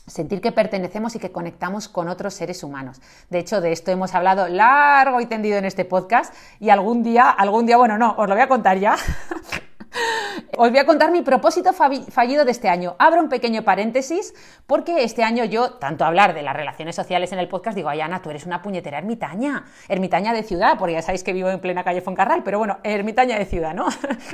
[0.08, 3.00] sentir que pertenecemos y que conectamos con otros seres humanos.
[3.30, 7.30] De hecho, de esto hemos hablado largo y tendido en este podcast y algún día,
[7.30, 8.98] algún día, bueno, no, os lo voy a contar ya.
[10.58, 12.96] Os voy a contar mi propósito fallido de este año.
[13.00, 14.34] Abro un pequeño paréntesis
[14.68, 18.02] porque este año yo, tanto hablar de las relaciones sociales en el podcast, digo, ay
[18.02, 21.60] Ana, tú eres una puñetera ermitaña, ermitaña de ciudad, porque ya sabéis que vivo en
[21.60, 23.88] plena calle Foncarral, pero bueno, ermitaña de ciudad, ¿no?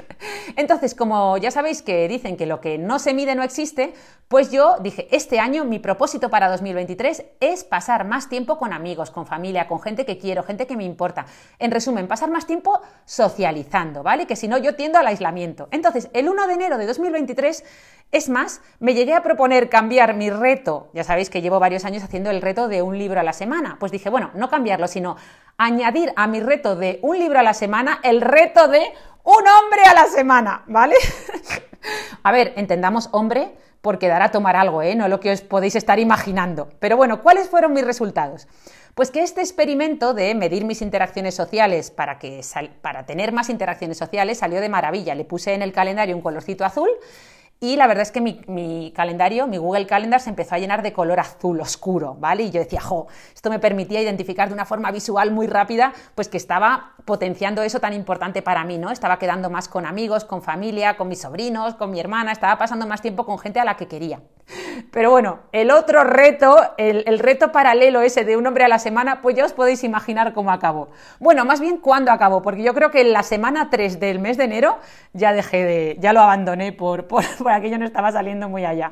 [0.55, 3.93] Entonces, como ya sabéis que dicen que lo que no se mide no existe,
[4.27, 9.09] pues yo dije, este año mi propósito para 2023 es pasar más tiempo con amigos,
[9.09, 11.25] con familia, con gente que quiero, gente que me importa.
[11.59, 14.27] En resumen, pasar más tiempo socializando, ¿vale?
[14.27, 15.69] Que si no, yo tiendo al aislamiento.
[15.87, 17.63] Entonces, el 1 de enero de 2023,
[18.11, 22.03] es más, me llegué a proponer cambiar mi reto, ya sabéis que llevo varios años
[22.03, 25.15] haciendo el reto de un libro a la semana, pues dije, bueno, no cambiarlo, sino
[25.57, 28.81] añadir a mi reto de un libro a la semana el reto de
[29.23, 30.95] un hombre a la semana, ¿vale?
[32.23, 34.95] a ver, entendamos hombre porque dará a tomar algo, ¿eh?
[34.95, 36.67] no lo que os podéis estar imaginando.
[36.79, 38.47] Pero bueno, ¿cuáles fueron mis resultados?
[38.97, 42.41] Pues que este experimento de medir mis interacciones sociales para, que
[42.81, 45.13] para tener más interacciones sociales salió de maravilla.
[45.13, 46.89] Le puse en el calendario un colorcito azul
[47.59, 50.93] y la verdad es que mi, calendario, mi Google Calendar, se empezó a llenar de
[50.93, 52.43] color azul oscuro, ¿vale?
[52.43, 56.29] Y yo decía, jo, esto me permitía identificar de una forma visual muy rápida, pues
[56.29, 58.91] que estaba potenciando eso tan importante para mí, ¿no?
[58.91, 62.85] Estaba quedando más con amigos, con familia, con mis sobrinos, con mi hermana, estaba pasando
[62.85, 64.21] más tiempo con gente a la que quería.
[64.91, 69.21] Pero bueno, el otro reto, el, reto paralelo ese de un hombre a la semana,
[69.21, 70.89] pues ya os podéis imaginar cómo acabó.
[71.19, 74.37] Bueno, más bien cuándo acabó, porque yo creo que en la semana 3 del mes
[74.37, 74.77] de enero
[75.13, 78.91] ya dejé de, ya lo abandoné por, por por aquello no estaba saliendo muy allá.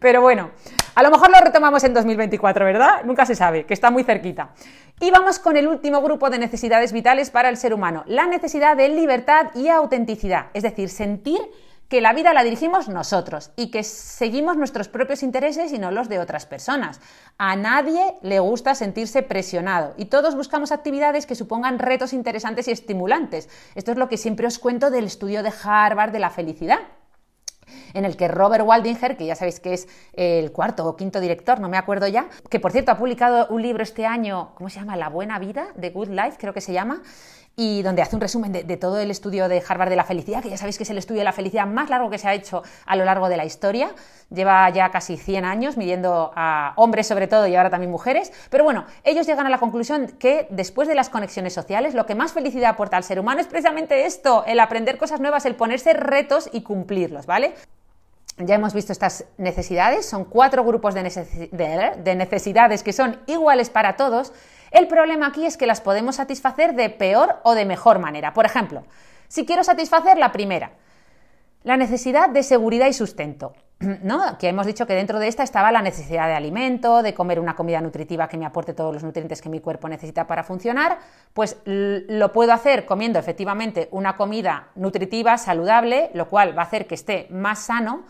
[0.00, 0.50] Pero bueno,
[0.96, 3.04] a lo mejor lo retomamos en 2024, ¿verdad?
[3.04, 4.50] Nunca se sabe, que está muy cerquita.
[4.98, 8.76] Y vamos con el último grupo de necesidades vitales para el ser humano, la necesidad
[8.76, 11.40] de libertad y autenticidad, es decir, sentir
[11.88, 16.08] que la vida la dirigimos nosotros y que seguimos nuestros propios intereses y no los
[16.08, 17.00] de otras personas.
[17.38, 22.72] A nadie le gusta sentirse presionado y todos buscamos actividades que supongan retos interesantes y
[22.72, 23.48] estimulantes.
[23.76, 26.80] Esto es lo que siempre os cuento del estudio de Harvard de la felicidad
[27.94, 31.60] en el que Robert Waldinger, que ya sabéis que es el cuarto o quinto director,
[31.60, 34.80] no me acuerdo ya, que por cierto ha publicado un libro este año, ¿cómo se
[34.80, 34.96] llama?
[34.96, 37.02] La buena vida, The Good Life, creo que se llama,
[37.58, 40.50] y donde hace un resumen de, todo el estudio de Harvard de la felicidad, que
[40.50, 42.62] ya sabéis que es el estudio de la felicidad más largo que se ha hecho
[42.84, 43.94] a lo largo de la historia.
[44.28, 48.30] Lleva ya casi 100 años midiendo a hombres sobre todo y ahora también mujeres.
[48.50, 52.14] Pero bueno, ellos llegan a la conclusión que después de las conexiones sociales, lo que
[52.14, 55.94] más felicidad aporta al ser humano es precisamente esto, el aprender cosas nuevas, el ponerse
[55.94, 57.54] retos y cumplirlos, ¿vale?
[58.38, 61.02] Ya hemos visto estas necesidades, son cuatro grupos de,
[62.14, 64.34] necesidades que son iguales para todos.
[64.70, 68.32] El problema aquí es que las podemos satisfacer de peor o de mejor manera.
[68.32, 68.84] Por ejemplo,
[69.28, 70.72] si quiero satisfacer la primera,
[71.64, 73.54] La necesidad de seguridad y sustento.
[74.02, 74.38] ¿no?
[74.38, 77.54] Que hemos dicho que dentro de esta estaba la necesidad de alimento, de comer una
[77.54, 80.98] comida nutritiva que me aporte todos los nutrientes que mi cuerpo necesita para funcionar,
[81.34, 86.86] pues lo puedo hacer comiendo efectivamente una comida nutritiva, saludable, lo cual va a hacer
[86.86, 88.04] que esté más sano,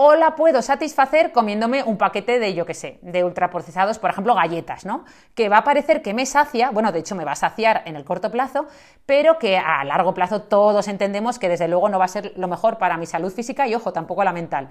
[0.00, 4.32] o la puedo satisfacer comiéndome un paquete de, yo qué sé, de ultraprocesados, por ejemplo,
[4.36, 5.04] galletas, ¿no?
[5.34, 7.96] Que va a parecer que me sacia, bueno, de hecho me va a saciar en
[7.96, 8.66] el corto plazo,
[9.06, 12.46] pero que a largo plazo todos entendemos que desde luego no va a ser lo
[12.46, 14.70] mejor para mi salud física y, ojo, tampoco la mental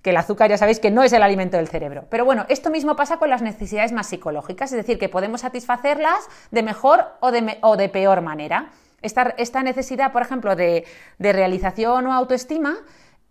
[0.00, 2.06] que el azúcar ya sabéis que no es el alimento del cerebro.
[2.08, 6.28] Pero bueno, esto mismo pasa con las necesidades más psicológicas, es decir, que podemos satisfacerlas
[6.50, 8.70] de mejor o de, peor manera.
[9.00, 10.84] Esta, necesidad, por ejemplo, de
[11.20, 12.78] realización o autoestima,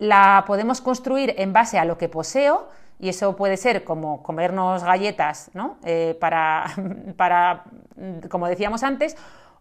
[0.02, 2.68] la podemos construir en base a lo que poseo,
[3.00, 5.78] y eso puede ser como comernos galletas, ¿no?
[5.84, 6.66] Eh, para,
[7.18, 7.66] para,
[8.28, 9.16] como decíamos antes,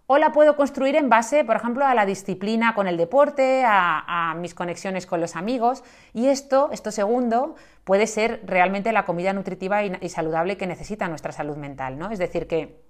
[0.06, 4.34] o la puedo construir en base, por ejemplo, a la disciplina con el deporte, a,
[4.38, 5.84] mis conexiones con los amigos.
[6.14, 11.06] Y esto, esto segundo, puede ser realmente la comida nutritiva y, y saludable que necesita
[11.06, 12.10] nuestra salud mental, ¿no?
[12.10, 12.80] Es decir, que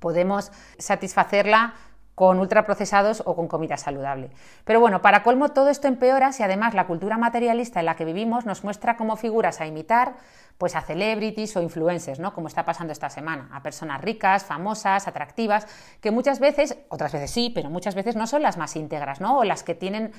[0.00, 1.74] podemos satisfacerla
[2.14, 4.30] con ultraprocesados o con comida saludable.
[4.64, 8.04] Pero bueno, para colmo todo esto empeora si además la cultura materialista en la que
[8.04, 10.14] vivimos nos muestra como figuras a imitar
[10.58, 12.34] pues a celebrities o influencers, ¿no?
[12.34, 15.66] Como está pasando esta semana, a personas ricas, famosas, atractivas,
[16.00, 19.38] que muchas veces, otras veces sí, pero muchas veces no son las más íntegras, ¿no?
[19.38, 20.12] O las que tienen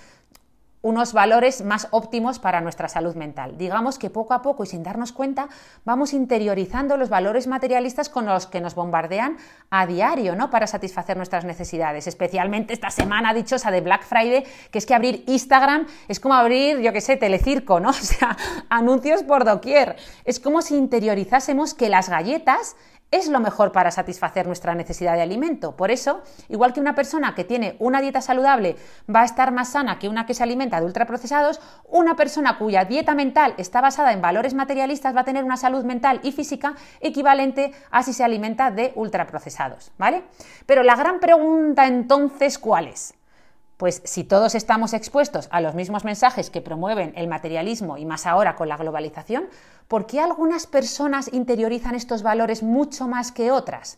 [0.84, 3.58] unos valores más óptimos para nuestra salud mental.
[3.58, 5.48] Digamos que poco a poco y sin darnos cuenta
[5.86, 9.38] vamos interiorizando los valores materialistas con los que nos bombardean
[9.70, 10.50] a diario, ¿no?
[10.50, 15.24] Para satisfacer nuestras necesidades, especialmente esta semana dichosa de Black Friday, que es que abrir
[15.26, 17.90] Instagram es como abrir, yo qué sé, telecirco, ¿no?
[18.04, 18.36] O sea,
[18.68, 19.96] anuncios por doquier.
[20.26, 22.76] Es como si interiorizásemos que las galletas
[23.14, 25.76] es lo mejor para satisfacer nuestra necesidad de alimento.
[25.76, 28.76] Por eso, igual que una persona que tiene una dieta saludable
[29.14, 32.86] va a estar más sana que una que se alimenta de ultraprocesados, una persona cuya
[32.86, 36.74] dieta mental está basada en valores materialistas va a tener una salud mental y física
[37.02, 40.24] equivalente a si se alimenta de ultraprocesados, ¿vale?
[40.66, 43.14] Pero la gran pregunta entonces, ¿cuál es?
[43.78, 48.26] Pues si todos estamos expuestos a los mismos mensajes que promueven el materialismo y más
[48.26, 49.50] ahora con la globalización,
[49.88, 53.98] ¿por qué algunas personas interiorizan estos valores mucho más que otras?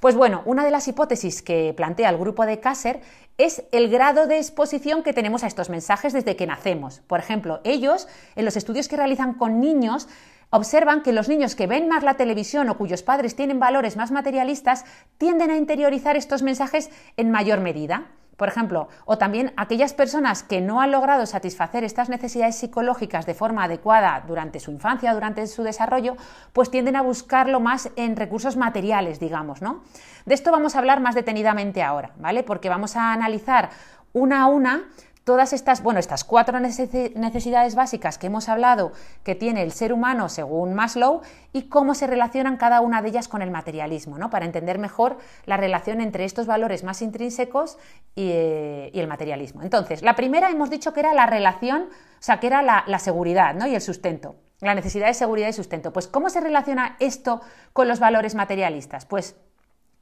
[0.00, 3.00] Pues bueno, una de las hipótesis que plantea el grupo de Kasser
[3.36, 7.00] es el grado de exposición que tenemos a estos mensajes desde que nacemos.
[7.06, 10.08] Por ejemplo, ellos, en los estudios que realizan con niños,
[10.50, 14.10] observan que los niños que ven más la televisión o cuyos padres tienen valores más
[14.10, 14.84] materialistas
[15.16, 18.08] tienden a interiorizar estos mensajes en mayor medida.
[18.40, 23.34] Por ejemplo, o también aquellas personas que no han logrado satisfacer estas necesidades psicológicas de
[23.34, 26.16] forma adecuada durante su infancia, durante su desarrollo,
[26.54, 29.82] pues tienden a buscarlo más en recursos materiales, digamos, ¿no?
[30.24, 32.42] De esto vamos a hablar más detenidamente ahora, ¿vale?
[32.42, 33.68] Porque vamos a analizar
[34.14, 34.84] una a una
[35.24, 40.28] todas estas, bueno, estas cuatro necesidades básicas que hemos hablado que tiene el ser humano
[40.28, 41.20] según Maslow
[41.52, 44.30] y cómo se relacionan cada una de ellas con el materialismo, ¿no?
[44.30, 47.78] Para entender mejor la relación entre estos valores más intrínsecos
[48.14, 49.62] y, eh, el materialismo.
[49.62, 52.98] Entonces, la primera hemos dicho que era la relación, o sea, que era la, la
[52.98, 53.66] seguridad, ¿no?
[53.66, 54.36] Y el sustento.
[54.60, 55.92] La necesidad de seguridad y sustento.
[55.92, 57.40] Pues, ¿cómo se relaciona esto
[57.72, 59.06] con los valores materialistas?
[59.06, 59.36] Pues,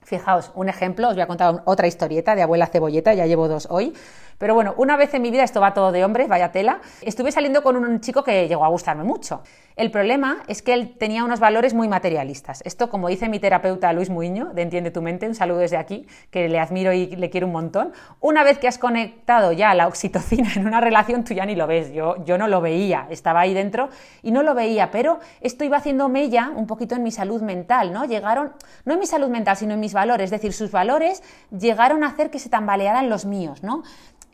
[0.02, 3.68] fijaos, un ejemplo, os voy a contar otra historieta de abuela cebolleta, ya llevo dos
[3.70, 3.94] hoy.
[4.38, 7.32] Pero bueno, una vez en mi vida, esto va todo de hombres, vaya tela, estuve
[7.32, 9.42] saliendo con un chico que llegó a gustarme mucho.
[9.74, 12.62] El problema es que él tenía unos valores muy materialistas.
[12.64, 16.06] Esto, como dice mi terapeuta Luis Muiño, de Entiende tu mente, un saludo desde aquí,
[16.30, 17.92] que le admiro y le quiero un montón.
[18.20, 21.66] Una vez que has conectado ya la oxitocina en una relación, tú ya ni lo
[21.66, 21.92] ves.
[21.92, 23.88] Yo, yo no lo veía, estaba ahí dentro
[24.22, 27.92] y no lo veía, pero esto iba haciendo mella un poquito en mi salud mental,
[27.92, 28.04] ¿no?
[28.04, 28.52] Llegaron,
[28.84, 32.30] no en mi salud mental, sino en valores, es decir, sus valores llegaron a hacer
[32.30, 33.82] que se tambalearan los míos, ¿no?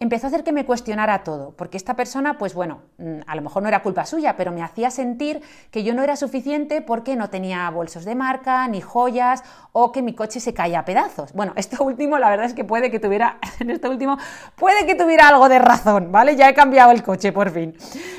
[0.00, 3.42] empezó a hacer que me cuestionara todo, porque esta persona, pues bueno, mm, a lo
[3.42, 5.40] mejor no era culpa suya, pero me hacía sentir
[5.70, 10.02] que yo no era suficiente porque no tenía bolsos de marca, ni joyas, o que
[10.02, 11.32] mi coche se caía a pedazos.
[11.32, 14.18] Bueno, esto último, la verdad es que puede que tuviera, en esto último,
[14.56, 16.36] puede que tuviera algo de razón, ¿vale?
[16.36, 17.76] Ya he cambiado el coche, por fin.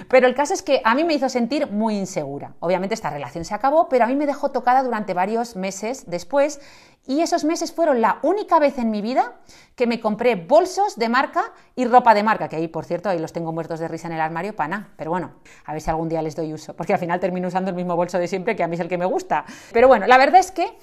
[0.09, 2.53] Pero el caso es que a mí me hizo sentir muy insegura.
[2.59, 6.59] Obviamente esta relación se acabó, pero a mí me dejó tocada durante varios meses después
[7.07, 9.33] y esos meses fueron la única vez en mi vida
[9.75, 13.19] que me compré bolsos de marca y ropa de marca, que ahí, por cierto, ahí
[13.19, 14.93] los tengo muertos de risa en el armario, pana.
[14.97, 15.33] Pero bueno,
[15.65, 17.95] a ver si algún día les doy uso, porque al final termino usando el mismo
[17.95, 19.45] bolso de siempre, que a mí es el que me gusta.
[19.73, 20.77] Pero bueno, la verdad es que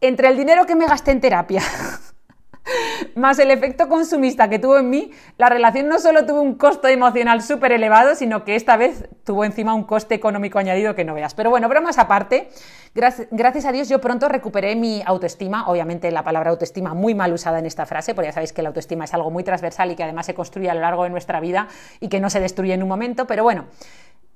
[0.00, 1.62] entre el dinero que me gasté en terapia
[3.14, 6.88] más el efecto consumista que tuvo en mí, la relación no solo tuvo un costo
[6.88, 11.14] emocional súper elevado, sino que esta vez tuvo encima un coste económico añadido que no
[11.14, 11.34] veas.
[11.34, 12.48] Pero bueno, bromas aparte,
[12.94, 17.58] gracias, a Dios yo pronto recuperé mi autoestima, obviamente la palabra autoestima muy mal usada
[17.58, 20.02] en esta frase, porque ya sabéis que la autoestima es algo muy transversal y que
[20.02, 21.68] además se construye a lo largo de nuestra vida
[22.00, 23.66] y que no se destruye en un momento, pero bueno,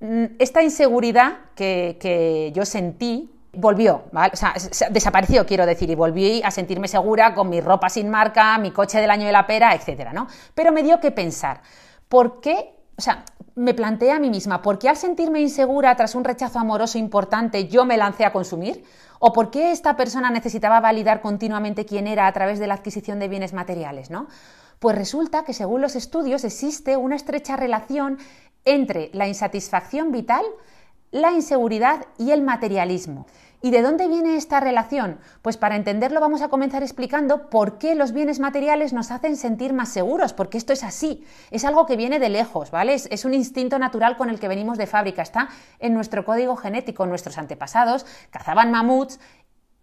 [0.01, 4.33] mm, esta inseguridad que, que yo sentí volvió, ¿vale?
[4.33, 4.55] O sea,
[4.91, 9.01] desapareció, quiero decir, y volví a sentirme segura con mi ropa sin marca, mi coche
[9.01, 10.27] del año de la pera, etcétera, ¿no?
[10.55, 11.61] Pero me dio que pensar,
[12.09, 12.75] ¿por qué?
[12.97, 16.59] O sea, me planteé a mí misma, ¿por qué al sentirme insegura tras un rechazo
[16.59, 18.85] amoroso importante yo me lancé a consumir?
[19.19, 23.19] ¿O por qué esta persona necesitaba validar continuamente quién era a través de la adquisición
[23.19, 24.27] de bienes materiales, ¿no?
[24.79, 28.19] Pues resulta que según los estudios existe una estrecha relación
[28.65, 30.45] entre la insatisfacción vital,
[31.13, 33.27] la inseguridad y el materialismo.
[33.65, 35.21] ¿Y de dónde viene esta relación?
[35.41, 39.73] Pues para entenderlo vamos a comenzar explicando por qué los bienes materiales nos hacen sentir
[39.73, 42.95] más seguros, porque esto es así, es algo que viene de lejos, ¿vale?
[42.95, 45.49] Es, es un instinto natural con el que venimos de fábrica, está
[45.79, 49.21] en nuestro código genético, nuestros antepasados cazaban mamuts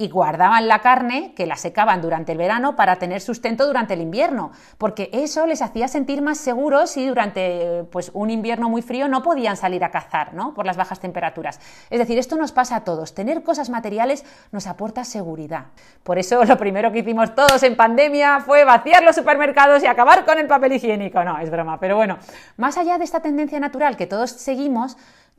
[0.01, 4.01] y guardaban la carne que la secaban durante el verano para tener sustento durante el
[4.01, 9.09] invierno, porque eso les hacía sentir más seguros y durante pues, un invierno muy frío
[9.09, 10.53] no podían salir a cazar ¿no?
[10.53, 11.59] por las bajas temperaturas.
[11.89, 13.13] Es decir, esto nos pasa a todos.
[13.13, 14.23] Tener cosas materiales
[14.53, 15.65] nos aporta seguridad.
[16.03, 20.23] Por eso lo primero que hicimos todos en pandemia fue vaciar los supermercados y acabar
[20.23, 21.25] con el papel higiénico.
[21.25, 22.19] No, es broma, pero bueno,
[22.55, 24.95] más allá de esta tendencia natural que todos seguimos,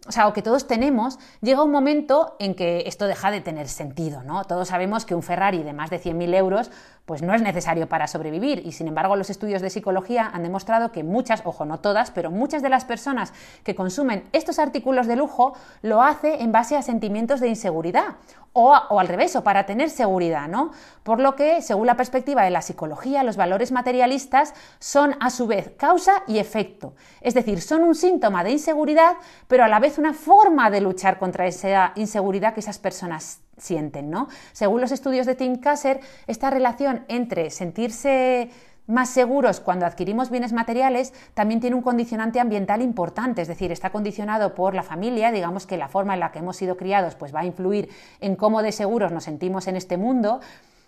[0.06, 3.68] o sea, o que todos tenemos, llega un momento en que esto deja de tener
[3.68, 4.44] sentido, ¿no?
[4.44, 6.70] Todos sabemos que un Ferrari de más de 100.000 euros
[7.10, 10.92] pues no es necesario para sobrevivir y sin embargo los estudios de psicología han demostrado
[10.92, 13.32] que muchas, ojo, no todas, pero muchas de las personas
[13.64, 18.14] que consumen estos artículos de lujo lo hace en base a sentimientos de inseguridad
[18.52, 20.70] o, o, al revés, o para tener seguridad, ¿no?
[21.02, 25.48] Por lo que, según la perspectiva de la psicología, los valores materialistas son a su
[25.48, 26.94] vez causa y efecto.
[27.20, 29.16] Es decir, son un síntoma de inseguridad,
[29.48, 34.10] pero a la vez una forma de luchar contra esa inseguridad que esas personas sienten,
[34.10, 34.28] ¿no?
[34.52, 38.50] Según los estudios de Tim Kasser, esta relación entre sentirse
[38.86, 43.90] más seguros cuando adquirimos bienes materiales también tiene un condicionante ambiental importante, es decir, está
[43.90, 47.34] condicionado por la familia, digamos que la forma en la que hemos sido criados pues
[47.34, 47.88] va a influir
[48.20, 50.40] en cómo de seguros nos sentimos en este mundo.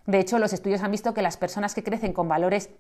[0.07, 2.71] De hecho, los estudios han visto que las personas que crecen con valores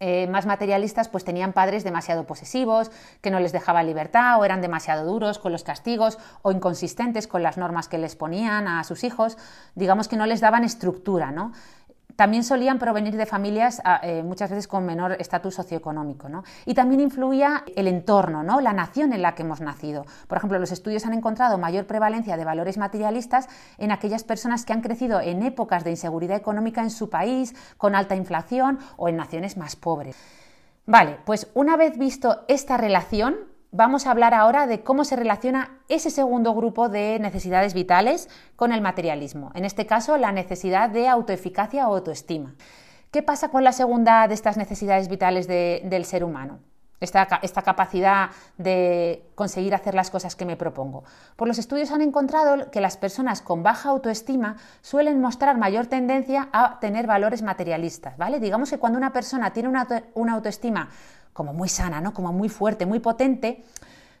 [0.00, 4.60] eh, más materialistas pues tenían padres demasiado posesivos, que no les dejaban libertad o eran
[4.60, 9.04] demasiado duros con los castigos o inconsistentes con las normas que les ponían a sus
[9.04, 9.36] hijos,
[9.74, 11.52] digamos que no les daban estructura, ¿no?
[12.16, 16.28] También solían provenir de familias ah, eh, muchas veces con menor estatus socioeconómico.
[16.28, 16.44] ¿no?
[16.64, 18.60] Y también influía el entorno, ¿no?
[18.60, 20.04] la nación en la que hemos nacido.
[20.28, 23.48] Por ejemplo, los estudios han encontrado mayor prevalencia de valores materialistas
[23.78, 27.94] en aquellas personas que han crecido en épocas de inseguridad económica en su país, con
[27.94, 30.16] alta inflación o en naciones más pobres.
[30.86, 33.36] Vale, pues una vez visto esta relación,
[33.74, 38.70] vamos a hablar ahora de cómo se relaciona ese segundo grupo de necesidades vitales con
[38.72, 42.54] el materialismo, en este caso la necesidad de autoeficacia o autoestima.
[43.10, 46.60] ¿Qué pasa con la segunda de estas necesidades vitales del ser humano?
[47.00, 51.04] Esta, capacidad de conseguir hacer las cosas que me propongo.
[51.36, 56.48] Por los estudios han encontrado que las personas con baja autoestima suelen mostrar mayor tendencia
[56.52, 58.40] a tener valores materialistas, ¿vale?
[58.40, 60.88] Digamos que cuando una persona tiene una autoestima
[61.34, 62.14] como muy sana, ¿no?
[62.14, 63.62] como muy fuerte, muy potente,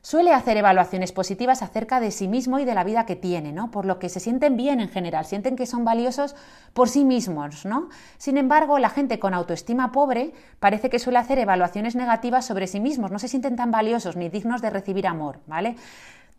[0.02, 3.70] suele hacer evaluaciones positivas acerca de sí mismo y de la vida que tiene, ¿no?
[3.70, 6.36] Por lo que se sienten bien en general, sienten que son valiosos
[6.74, 7.88] por sí mismos, ¿no?
[8.18, 12.80] Sin embargo, la gente con autoestima pobre parece que suele hacer evaluaciones negativas sobre sí
[12.80, 15.76] mismos, no se sienten tan valiosos ni dignos de recibir amor, ¿vale?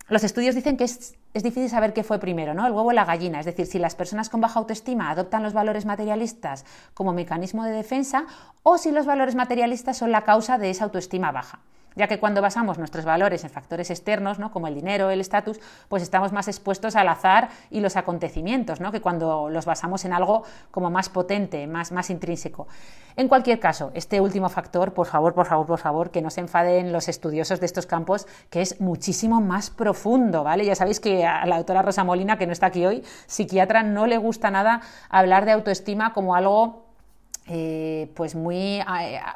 [0.08, 2.68] Los estudios dicen que es, difícil saber qué fue primero, ¿no?
[2.68, 3.40] El huevo o la gallina.
[3.40, 7.72] Es decir, si las personas con baja autoestima adoptan los valores materialistas como mecanismo de
[7.72, 8.26] defensa
[8.62, 11.60] o si los valores materialistas son la causa de esa autoestima baja
[11.96, 14.52] ya que cuando basamos nuestros valores en factores externos, ¿no?
[14.52, 18.92] como el dinero, el estatus, pues estamos más expuestos al azar y los acontecimientos, ¿no?
[18.92, 22.68] que cuando los basamos en algo como más potente, más, más intrínseco.
[23.18, 26.42] En cualquier caso, este último factor, por favor, por favor, por favor, que no se
[26.42, 30.66] enfaden los estudiosos de estos campos, que es muchísimo más profundo, ¿vale?
[30.66, 34.06] Ya sabéis que a la autora Rosa Molina, que no está aquí hoy, psiquiatra, no
[34.06, 36.85] le gusta nada hablar de autoestima como algo
[37.48, 38.82] eh, pues muy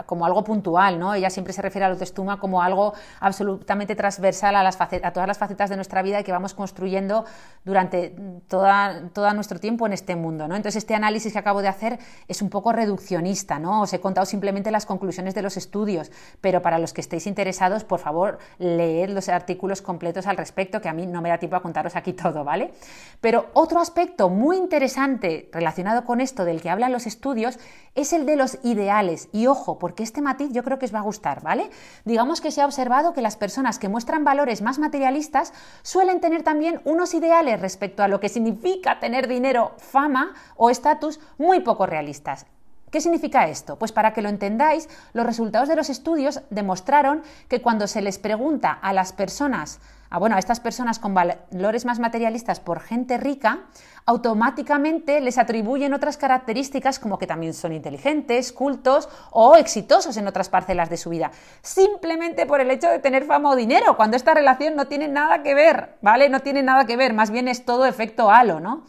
[0.07, 1.13] como algo puntual, ¿no?
[1.13, 4.71] Ella siempre se refiere a la autoestima como algo absolutamente transversal a,
[5.11, 7.25] todas las facetas de nuestra vida y que vamos construyendo
[7.63, 8.15] durante
[8.47, 10.55] todo nuestro tiempo en este mundo, ¿no?
[10.55, 13.81] Entonces este análisis que acabo de hacer es un poco reduccionista, ¿no?
[13.81, 17.83] Os he contado simplemente las conclusiones de los estudios, pero para los que estéis interesados,
[17.83, 21.57] por favor, leed los artículos completos al respecto, que a mí no me da tiempo
[21.57, 22.73] a contaros aquí todo, ¿vale?
[23.21, 27.59] Pero otro aspecto muy interesante relacionado con esto del que hablan los estudios
[28.01, 29.29] es el de los ideales.
[29.31, 31.69] Y ojo, porque este matiz yo creo que os va a gustar, ¿vale?
[32.05, 36.43] Digamos que se ha observado que las personas que muestran valores más materialistas suelen tener
[36.43, 41.85] también unos ideales respecto a lo que significa tener dinero, fama o estatus muy poco
[41.85, 42.45] realistas.
[42.91, 43.77] ¿Qué significa esto?
[43.77, 48.17] Pues para que lo entendáis, los resultados de los estudios demostraron que cuando se les
[48.17, 49.79] pregunta a las personas,
[50.09, 53.59] a, bueno, a estas personas con valores más materialistas por gente rica,
[54.05, 60.49] automáticamente les atribuyen otras características como que también son inteligentes, cultos o exitosos en otras
[60.49, 61.31] parcelas de su vida,
[61.61, 65.43] simplemente por el hecho de tener fama o dinero, cuando esta relación no tiene nada
[65.43, 66.29] que ver, ¿vale?
[66.29, 68.83] No tiene nada que ver, más bien es todo efecto halo, ¿no?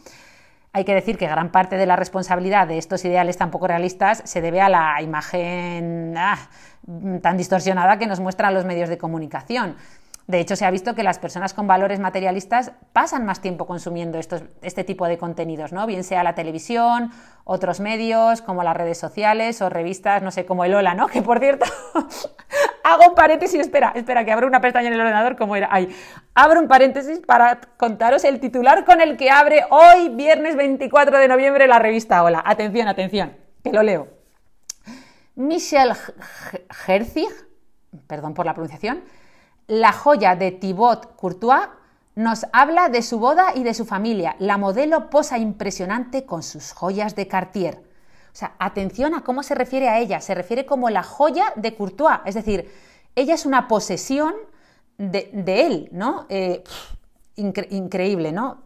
[0.73, 4.21] Hay que decir que gran parte de la responsabilidad de estos ideales tan poco realistas
[4.23, 6.37] se debe a la imagen ah,
[7.21, 9.75] tan distorsionada que nos muestran los medios de comunicación.
[10.31, 14.17] De hecho, se ha visto que las personas con valores materialistas pasan más tiempo consumiendo
[14.17, 15.85] estos, este tipo de contenidos, ¿no?
[15.85, 17.11] Bien sea la televisión,
[17.43, 21.07] otros medios, como las redes sociales o revistas, no sé, como el Hola, ¿no?
[21.07, 21.65] Que por cierto,
[22.85, 25.67] hago un paréntesis, espera, espera, que abro una pestaña en el ordenador, como era?
[25.69, 25.93] Ahí.
[26.33, 31.27] Abro un paréntesis para contaros el titular con el que abre hoy, viernes 24 de
[31.27, 32.41] noviembre, la revista Hola.
[32.45, 34.07] Atención, atención, que lo leo.
[35.35, 35.91] Michel
[36.87, 37.27] Herzig,
[38.07, 39.03] perdón por la pronunciación,
[39.71, 41.69] la joya de Thibaut Courtois
[42.15, 44.35] nos habla de su boda y de su familia.
[44.37, 47.81] La modelo posa impresionante con sus joyas de Cartier.
[48.33, 50.19] O sea, atención a cómo se refiere a ella.
[50.19, 52.19] Se refiere como la joya de Courtois.
[52.25, 52.69] Es decir,
[53.15, 54.33] ella es una posesión
[54.97, 56.25] de, él, ¿no?
[56.27, 56.65] Eh,
[57.37, 58.63] increíble, ¿no?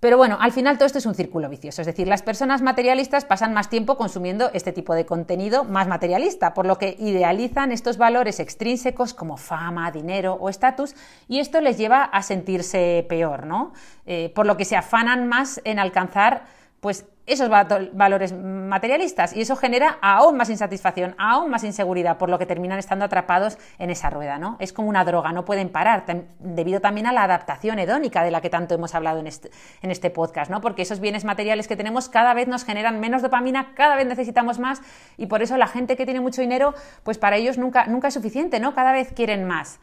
[0.00, 3.26] Pero bueno, al final todo esto es un círculo vicioso, es decir, las personas materialistas
[3.26, 7.98] pasan más tiempo consumiendo este tipo de contenido más materialista, por lo que idealizan estos
[7.98, 10.94] valores extrínsecos como fama, dinero o estatus,
[11.28, 13.74] y esto les lleva a sentirse peor, ¿no?
[14.06, 16.44] Eh, por lo que se afanan más en alcanzar
[16.80, 22.38] pues esos valores materialistas y eso genera aún más insatisfacción, aún más inseguridad, por lo
[22.38, 24.56] que terminan estando atrapados en esa rueda, ¿no?
[24.58, 26.04] Es como una droga, no pueden parar,
[26.38, 29.50] debido también a la adaptación hedónica de la que tanto hemos hablado en este,
[29.82, 30.60] en este podcast, ¿no?
[30.60, 34.58] Porque esos bienes materiales que tenemos cada vez nos generan menos dopamina, cada vez necesitamos
[34.58, 34.82] más
[35.16, 38.14] y por eso la gente que tiene mucho dinero, pues para ellos nunca, nunca es
[38.14, 38.74] suficiente, ¿no?
[38.74, 39.80] Cada vez quieren más.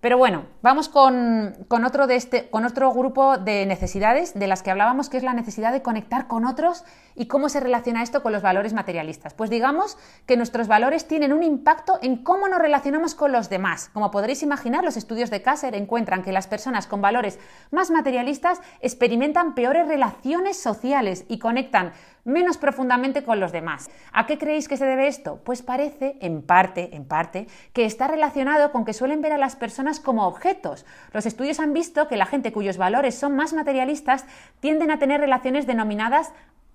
[0.00, 4.70] Pero bueno, vamos con, otro de este, con otro grupo de necesidades de las que
[4.70, 6.84] hablábamos, que es la necesidad de conectar con otros
[7.20, 9.34] y cómo se relaciona esto con los valores materialistas.
[9.34, 13.90] Pues digamos que nuestros valores tienen un impacto en cómo nos relacionamos con los demás.
[13.92, 17.38] Como podréis imaginar, los estudios de Kasser encuentran que las personas con valores
[17.70, 21.92] más materialistas experimentan peores relaciones sociales y conectan
[22.24, 23.90] menos profundamente con los demás.
[24.12, 25.40] ¿A qué creéis que se debe esto?
[25.44, 29.56] Pues parece, en parte, en parte, que está relacionado con que suelen ver a las
[29.56, 30.86] personas como objetos.
[31.12, 34.24] Los estudios han visto que la gente cuyos valores son más materialistas
[34.60, 36.32] tienden a tener relaciones denominadas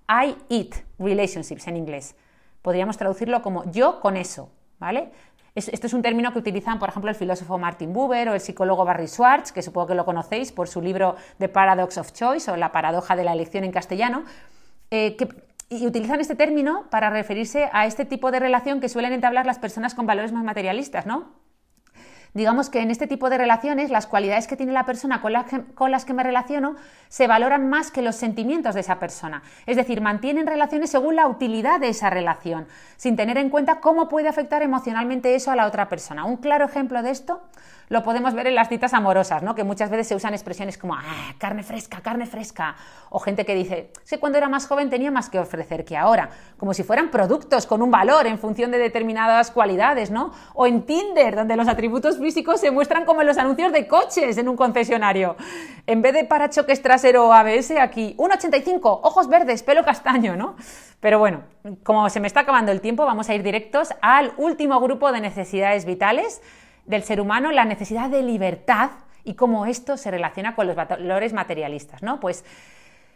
[0.08, 2.16] I-it relationships en inglés.
[2.62, 5.10] Podríamos traducirlo como yo con eso, ¿vale?
[5.54, 8.84] Esto es un término que utilizan, por ejemplo, el filósofo Martin Buber o el psicólogo
[8.84, 12.56] Barry Schwartz, que supongo que lo conocéis por su libro The Paradox of Choice o
[12.56, 14.24] La paradoja de la elección en castellano,
[14.90, 15.16] eh,
[15.70, 19.58] y utilizan este término para referirse a este tipo de relación que suelen entablar las
[19.58, 21.32] personas con valores más materialistas, ¿no?
[22.36, 26.04] Digamos que en este tipo de relaciones las cualidades que tiene la persona con, las
[26.04, 26.76] que me relaciono
[27.08, 29.42] se valoran más que los sentimientos de esa persona.
[29.64, 32.66] Es decir, mantienen relaciones según la utilidad de esa relación,
[32.98, 36.26] sin tener en cuenta cómo puede afectar emocionalmente eso a la otra persona.
[36.26, 37.40] Un claro ejemplo de esto
[37.88, 39.54] lo podemos ver en las citas amorosas, ¿no?
[39.54, 42.76] que muchas veces se usan expresiones como ah, carne fresca, carne fresca,
[43.10, 46.30] o gente que dice, sé cuando era más joven tenía más que ofrecer que ahora,
[46.56, 50.32] como si fueran productos con un valor en función de determinadas cualidades, ¿no?
[50.54, 54.36] O en Tinder, donde los atributos físicos se muestran como en los anuncios de coches
[54.38, 55.36] en un concesionario.
[55.86, 60.56] En vez de parachoques trasero ABS, aquí 1,85, ojos verdes, pelo castaño, ¿no?
[61.00, 61.44] Pero bueno,
[61.84, 65.20] como se me está acabando el tiempo, vamos a ir directos al último grupo de
[65.20, 66.40] necesidades vitales
[66.86, 68.90] del ser humano la necesidad de libertad
[69.24, 72.20] y cómo esto se relaciona con los valores materialistas, ¿no?
[72.20, 72.44] Pues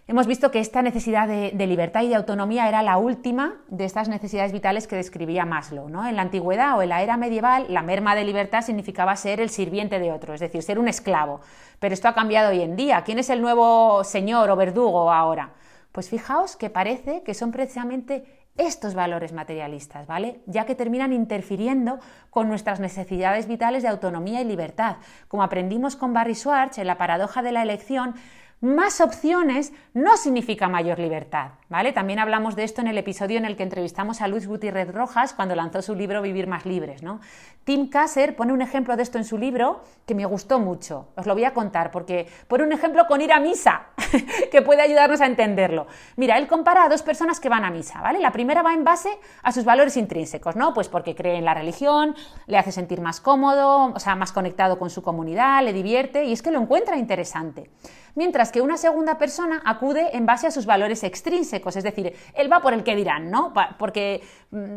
[0.08, 4.08] hemos visto que esta necesidad de, libertad y de autonomía era la última de estas
[4.08, 6.08] necesidades vitales que describía Maslow, ¿no?
[6.08, 9.50] En la antigüedad o en la era medieval, la merma de libertad significaba ser el
[9.50, 11.40] sirviente de otro, es decir, ser un esclavo.
[11.78, 13.02] Pero esto ha cambiado hoy en día.
[13.04, 15.50] ¿Quién es el nuevo señor o verdugo ahora?
[15.92, 20.40] Pues fijaos que parece que son precisamente estos valores materialistas, ¿vale?
[20.46, 21.98] Ya que terminan interfiriendo
[22.30, 24.96] con nuestras necesidades vitales de autonomía y libertad.
[25.28, 28.14] Como aprendimos con Barry Schwartz en la paradoja de la elección,
[28.62, 31.94] Más opciones no significa mayor libertad, ¿vale?
[31.94, 35.32] También hablamos de esto en el episodio en el que entrevistamos a Luis Gutiérrez Rojas
[35.32, 37.20] cuando lanzó su libro Vivir más libres, ¿no?
[37.64, 41.08] Tim Kasser pone un ejemplo de esto en su libro que me gustó mucho.
[41.16, 43.86] Os lo voy a contar porque pone un ejemplo con ir a misa
[44.52, 45.86] que puede ayudarnos a entenderlo.
[46.16, 48.18] Mira, él compara a dos personas que van a misa, ¿vale?
[48.18, 49.08] La primera va en base
[49.42, 50.74] a sus valores intrínsecos, ¿no?
[50.74, 52.14] Pues porque cree en la religión,
[52.46, 56.32] le hace sentir más cómodo, o sea, más conectado con su comunidad, le divierte y
[56.32, 57.70] es que lo encuentra interesante
[58.14, 62.52] mientras que una segunda persona acude en base a sus valores extrínsecos, es decir, él
[62.52, 63.52] va por el que dirán, ¿no?
[63.78, 64.76] Porque, mm,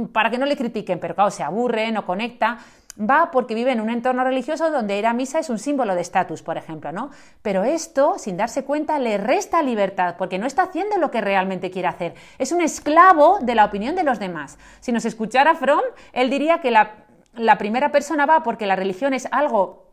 [0.00, 2.58] mm, para que no le critiquen, pero claro, se aburre, no conecta
[2.98, 6.00] va porque vive en un entorno religioso donde ir a misa es un símbolo de
[6.00, 7.10] estatus, por ejemplo, ¿no?
[7.42, 11.70] Pero esto, sin darse cuenta, le resta libertad porque no está haciendo lo que realmente
[11.70, 12.14] quiere hacer.
[12.38, 14.58] Es un esclavo de la opinión de los demás.
[14.80, 19.12] Si nos escuchara Fromm, él diría que la, la primera persona va porque la religión
[19.12, 19.85] es algo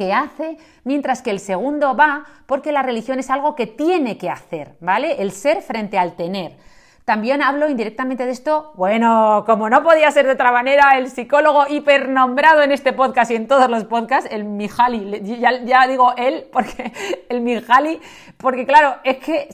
[0.00, 4.30] que hace, mientras que el segundo va porque la religión es algo que tiene que
[4.30, 5.20] hacer, ¿vale?
[5.20, 6.56] El ser frente al tener.
[7.04, 11.66] También hablo indirectamente de esto, bueno, como no podía ser de otra manera, el psicólogo
[11.68, 15.20] hipernombrado en este podcast y en todos los podcasts, el Mijali,
[15.66, 16.92] ya, digo él, porque
[17.28, 18.00] el Mijali,
[18.38, 19.48] porque claro, es que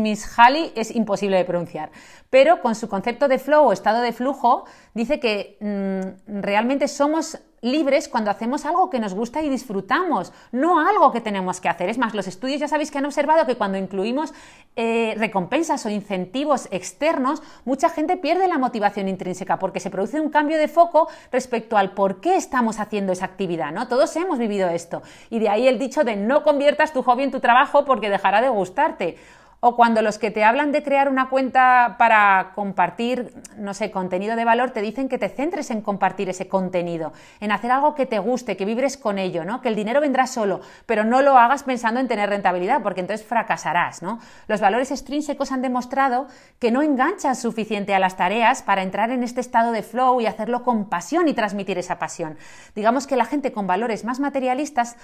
[0.00, 1.90] Mijali es imposible de pronunciar,
[2.34, 7.38] pero con su concepto de flow o estado de flujo, dice que mm, realmente somos
[7.60, 11.88] libres cuando hacemos algo que nos gusta y disfrutamos, no algo que tenemos que hacer.
[11.88, 14.34] Es más, los estudios ya sabéis que han observado que cuando incluimos
[14.74, 20.28] eh, recompensas o incentivos externos, mucha gente pierde la motivación intrínseca porque se produce un
[20.28, 23.86] cambio de foco respecto al por qué estamos haciendo esa actividad, ¿no?
[23.86, 25.02] Todos hemos vivido esto.
[25.30, 28.40] Y de ahí el dicho de no conviertas tu hobby en tu trabajo porque dejará
[28.40, 29.18] de gustarte
[29.66, 34.36] o cuando los que te hablan de crear una cuenta para compartir, no sé, contenido
[34.36, 38.04] de valor, te dicen que te centres en compartir ese contenido, en hacer algo que
[38.04, 39.62] te guste, que vibres con ello, ¿no?
[39.62, 43.26] Que el dinero vendrá solo, pero no lo hagas pensando en tener rentabilidad, porque entonces
[43.26, 44.18] fracasarás, ¿no?
[44.48, 46.26] Los valores extrínsecos han demostrado
[46.58, 50.26] que no enganchas suficiente a las tareas para entrar en este estado de flow y
[50.26, 52.36] hacerlo con pasión y transmitir esa pasión.
[52.74, 54.98] Digamos que la gente con valores más materialistas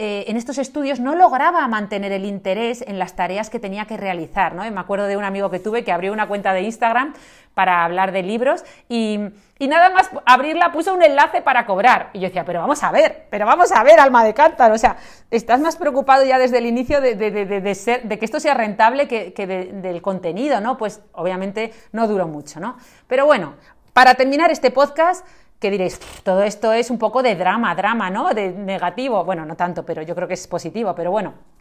[0.00, 3.96] eh, en estos estudios no lograba mantener el interés en las tareas que tenía que
[3.98, 4.54] realizar.
[4.54, 4.68] ¿no?
[4.70, 7.14] me acuerdo de un amigo que tuve que abrió una cuenta de Instagram
[7.54, 9.18] para hablar de libros y,
[9.58, 12.10] nada más abrirla puso un enlace para cobrar.
[12.12, 14.74] Y yo decía, pero vamos a ver, pero vamos a ver, alma de cántaro.
[14.74, 14.96] O sea,
[15.30, 19.32] estás más preocupado ya desde el inicio de, ser, de que esto sea rentable que,
[19.32, 20.78] que del contenido, ¿no?
[20.78, 22.76] Pues obviamente no duró mucho, ¿no?
[23.08, 23.54] Pero bueno,
[23.92, 25.26] para terminar este podcast,
[25.58, 28.32] que diréis, todo esto es un poco de drama, drama, ¿no?
[28.32, 29.24] De negativo.
[29.24, 31.57] Bueno, no tanto, pero yo creo que es positivo, pero bueno.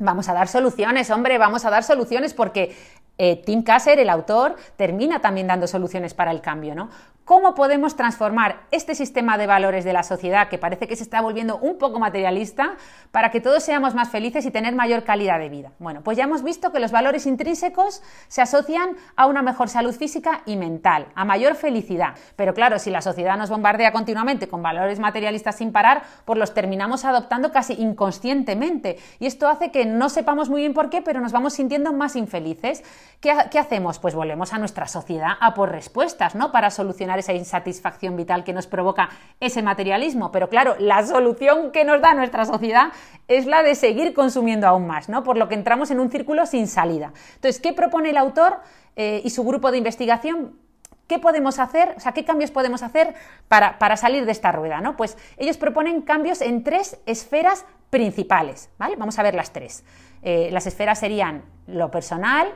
[0.00, 2.74] Vamos a dar soluciones, hombre, vamos a dar soluciones porque
[3.18, 6.88] eh, Tim Kasser, el autor, termina también dando soluciones para el cambio, ¿no?
[7.30, 11.20] ¿Cómo podemos transformar este sistema de valores de la sociedad que parece que se está
[11.20, 12.74] volviendo un poco materialista
[13.12, 15.70] para que todos seamos más felices y tener mayor calidad de vida?
[15.78, 19.94] Bueno, pues ya hemos visto que los valores intrínsecos se asocian a una mejor salud
[19.94, 22.16] física y mental, a mayor felicidad.
[22.34, 26.52] Pero claro, si la sociedad nos bombardea continuamente con valores materialistas sin parar, pues los
[26.52, 28.98] terminamos adoptando casi inconscientemente.
[29.20, 32.16] Y esto hace que no sepamos muy bien por qué, pero nos vamos sintiendo más
[32.16, 32.82] infelices.
[33.20, 34.00] ¿Qué, qué hacemos?
[34.00, 36.50] Pues volvemos a nuestra sociedad a por respuestas, ¿no?
[36.50, 40.32] Para solucionar esa insatisfacción vital que nos provoca ese materialismo.
[40.32, 42.92] Pero claro, la solución que nos da nuestra sociedad
[43.28, 45.22] es la de seguir consumiendo aún más, ¿no?
[45.22, 47.12] Por lo que entramos en un círculo sin salida.
[47.36, 48.58] Entonces, ¿qué propone el autor
[48.96, 50.58] eh, y su grupo de investigación?
[51.06, 51.94] ¿Qué podemos hacer?
[51.96, 53.14] O sea, ¿qué cambios podemos hacer
[53.48, 54.80] para, salir de esta rueda?
[54.80, 54.96] ¿no?
[54.96, 58.70] Pues ellos proponen cambios en tres esferas principales.
[58.78, 58.94] ¿vale?
[58.96, 59.84] Vamos a ver las tres.
[60.22, 62.54] Eh, las esferas serían lo personal,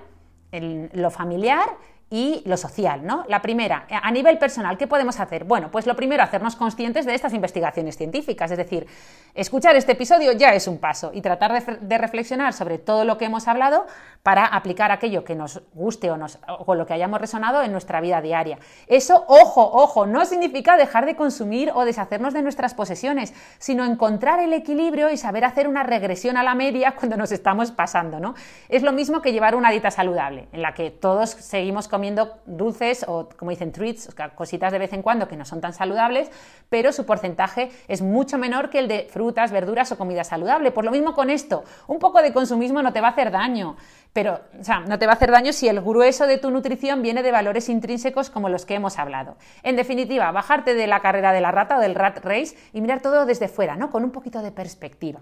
[0.53, 1.69] lo familiar
[2.15, 3.25] y lo social, ¿no?
[3.27, 5.43] La primera, a nivel personal, ¿qué podemos hacer?
[5.43, 8.87] Bueno, pues lo primero, hacernos conscientes de estas investigaciones científicas, es decir,
[9.35, 13.25] escuchar este episodio ya es un paso y tratar de, reflexionar sobre todo lo que
[13.25, 13.87] hemos hablado
[14.23, 18.23] para aplicar aquello que nos guste o, o lo que hayamos resonado en nuestra vida
[18.23, 18.61] diaria.
[18.87, 24.39] Eso, ojo, ojo, no significa dejar de consumir o deshacernos de nuestras posesiones, sino encontrar
[24.39, 28.37] el equilibrio y saber hacer una regresión a la media cuando nos estamos pasando, ¿no?
[28.69, 32.04] Es lo mismo que llevar una dieta saludable, en la que todos seguimos comiendo
[32.47, 36.31] dulces o, como dicen, treats, cositas de vez en cuando que no son tan saludables,
[36.69, 40.71] pero su porcentaje es mucho menor que el de frutas, verduras o comida saludable.
[40.71, 43.77] Por lo mismo con esto, un poco de consumismo no te va a hacer daño,
[44.13, 44.41] pero
[44.87, 47.69] no te va a hacer daño si el grueso de tu nutrición viene de valores
[47.69, 49.37] intrínsecos como los que hemos hablado.
[49.63, 53.01] En definitiva, bajarte de la carrera de la rata o del rat race y mirar
[53.03, 53.91] todo desde fuera, ¿no?
[53.91, 55.21] Con un poquito de perspectiva.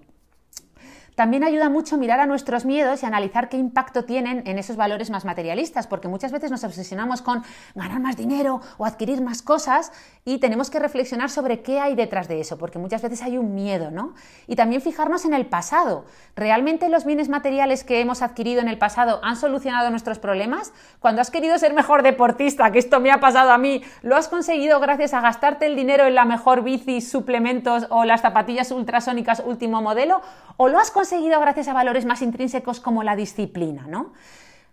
[1.15, 5.11] También ayuda mucho mirar a nuestros miedos y analizar qué impacto tienen en esos valores
[5.11, 7.43] más materialistas, porque muchas veces nos obsesionamos con
[7.75, 9.93] ganar más dinero o adquirir más cosas
[10.25, 13.55] y tenemos que reflexionar sobre qué hay detrás de eso, porque muchas veces hay un
[13.55, 14.15] miedo, ¿no?
[14.47, 16.07] Y también fijarnos en el pasado.
[16.35, 20.73] ¿Realmente los bienes materiales que hemos adquirido en el pasado han solucionado nuestros problemas?
[20.99, 24.29] Cuando has querido ser mejor deportista, que esto me ha pasado a mí, ¿lo has
[24.29, 29.43] conseguido gracias a gastarte el dinero en la mejor bici, suplementos o las zapatillas ultrasónicas
[29.45, 30.23] último modelo?
[30.57, 31.02] ¿O lo has conseguido
[31.41, 34.13] gracias a valores más intrínsecos como la disciplina, ¿no?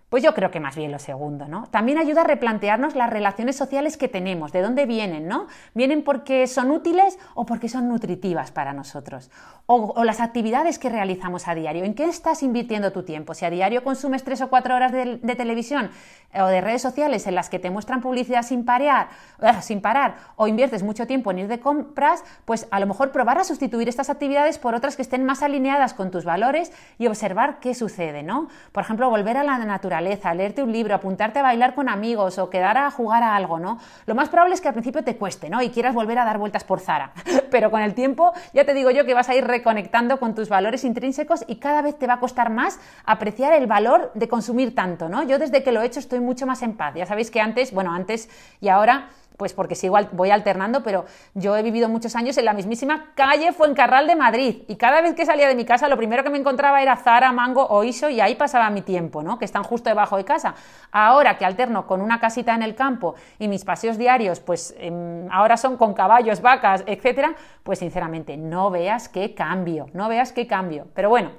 [0.09, 1.67] Pues yo creo que más bien lo segundo, ¿no?
[1.67, 5.45] También ayuda a replantearnos las relaciones sociales que tenemos, de dónde vienen, ¿no?
[5.75, 9.29] ¿Vienen porque son útiles o porque son nutritivas para nosotros?
[9.71, 11.83] O, las actividades que realizamos a diario.
[11.83, 13.35] ¿En qué estás invirtiendo tu tiempo?
[13.35, 15.91] Si a diario consumes tres o cuatro horas de, televisión
[16.33, 19.09] eh, o de redes sociales en las que te muestran publicidad sin parar,
[19.43, 23.11] eh, sin parar, o inviertes mucho tiempo en ir de compras, pues a lo mejor
[23.11, 27.05] probar a sustituir estas actividades por otras que estén más alineadas con tus valores y
[27.05, 28.47] observar qué sucede, ¿no?
[28.71, 32.49] Por ejemplo, volver a la naturaleza leerte un libro, apuntarte a bailar con amigos o
[32.49, 33.77] quedar a jugar a algo, ¿no?
[34.07, 35.61] Lo más probable es que al principio te cueste, ¿no?
[35.61, 37.11] Y quieras volver a dar vueltas por Zara.
[37.51, 40.47] Pero con el tiempo ya te digo yo que vas a ir reconectando con tus
[40.47, 44.73] valores intrínsecos y cada vez te va a costar más apreciar el valor de consumir
[44.73, 45.23] tanto, ¿no?
[45.23, 46.93] Yo desde que lo he hecho estoy mucho más en paz.
[46.95, 48.29] Ya sabéis que antes, bueno, antes
[48.61, 49.09] y ahora
[49.39, 53.53] pues porque sigo, voy alternando, pero yo he vivido muchos años en la mismísima calle
[53.53, 56.37] Fuencarral de Madrid y cada vez que salía de mi casa lo primero que me
[56.37, 59.39] encontraba era Zara, Mango o Iso y ahí pasaba mi tiempo, ¿no?
[59.39, 60.55] Que están justo debajo de casa.
[60.91, 65.31] Ahora que alterno con una casita en el campo y mis paseos diarios, pues em,
[65.31, 67.33] ahora son con caballos, vacas, etcétera,
[67.63, 70.87] pues sinceramente no veas qué cambio, no veas qué cambio.
[70.93, 71.31] Pero bueno,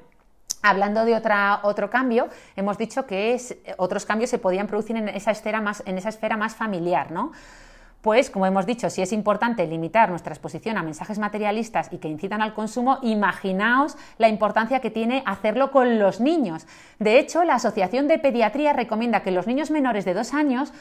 [0.63, 5.09] Hablando de otra, otro cambio, hemos dicho que es, otros cambios se podían producir en
[5.09, 7.33] esa, esfera más, en esa esfera más familiar, ¿no?
[8.01, 12.09] Pues, como hemos dicho, si es importante limitar nuestra exposición a mensajes materialistas y que
[12.09, 16.67] incitan al consumo, imaginaos la importancia que tiene hacerlo con los niños.
[16.99, 20.73] De hecho, la Asociación de Pediatría recomienda que los niños menores de dos años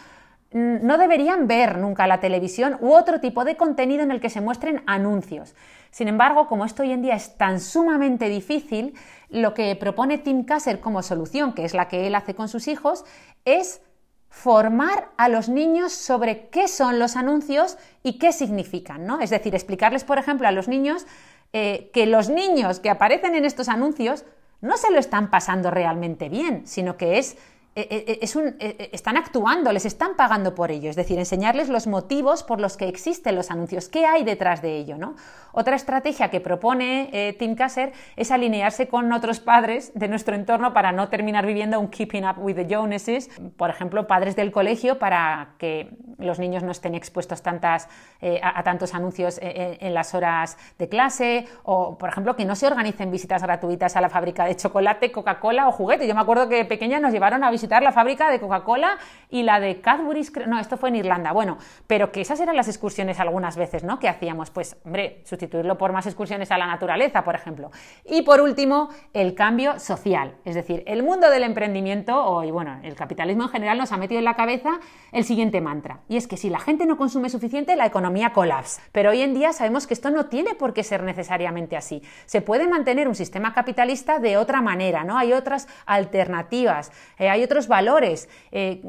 [0.54, 4.30] mm, no deberían ver nunca la televisión u otro tipo de contenido en el que
[4.30, 5.56] se muestren anuncios.
[5.92, 8.94] Sin embargo, como esto hoy en día es tan sumamente difícil,
[9.30, 12.70] lo que propone Tim Kasser como solución, que es la que él hace con sus
[12.70, 13.04] hijos,
[13.44, 13.82] es
[14.30, 19.20] formar a los niños sobre qué son los anuncios y qué significan, ¿no?
[19.20, 21.06] Es decir, explicarles, por ejemplo, a los niños
[21.52, 24.24] eh, que los niños que aparecen en estos anuncios
[24.62, 27.38] no se lo están pasando realmente bien, sino que es
[27.76, 32.60] es un, están actuando, les están pagando por ello, es decir, enseñarles los motivos por
[32.60, 34.98] los que existen los anuncios, qué hay detrás de ello.
[34.98, 35.16] ¿no?
[35.52, 40.74] Otra estrategia que propone eh, Tim Kasser es alinearse con otros padres de nuestro entorno
[40.74, 45.00] para no terminar viviendo un keeping up with the Joneses, por ejemplo, padres del colegio
[45.00, 47.88] para que los niños no estén expuestos tantas,
[48.22, 52.56] eh, a, tantos anuncios eh, en, las horas de clase o, por ejemplo, que no
[52.56, 56.08] se organicen visitas gratuitas a la fábrica de chocolate, Coca-Cola o juguete.
[56.08, 58.98] Yo me acuerdo que pequeña nos llevaron a visitar la fábrica de Coca-Cola
[59.30, 61.58] y la de Cadbury's, no, esto fue en Irlanda, bueno,
[61.88, 64.00] pero que esas eran las excursiones algunas veces, ¿no?
[64.00, 67.70] Que hacíamos, pues, hombre, sustituirlo por más excursiones a la naturaleza, por ejemplo.
[68.06, 70.36] Y por último, el cambio social.
[70.46, 74.20] Es decir, el mundo del emprendimiento, y bueno, el capitalismo en general nos ha metido
[74.20, 74.80] en la cabeza
[75.12, 76.00] el siguiente mantra.
[76.08, 78.82] Y es que si la gente no consume suficiente, la economía colapsa.
[78.94, 82.02] Pero hoy en día sabemos que esto no tiene por qué ser necesariamente así.
[82.26, 85.18] Se puede mantener un sistema capitalista de otra manera, ¿no?
[85.18, 88.30] Hay otras alternativas, eh, hay otros valores.
[88.52, 88.82] Eh,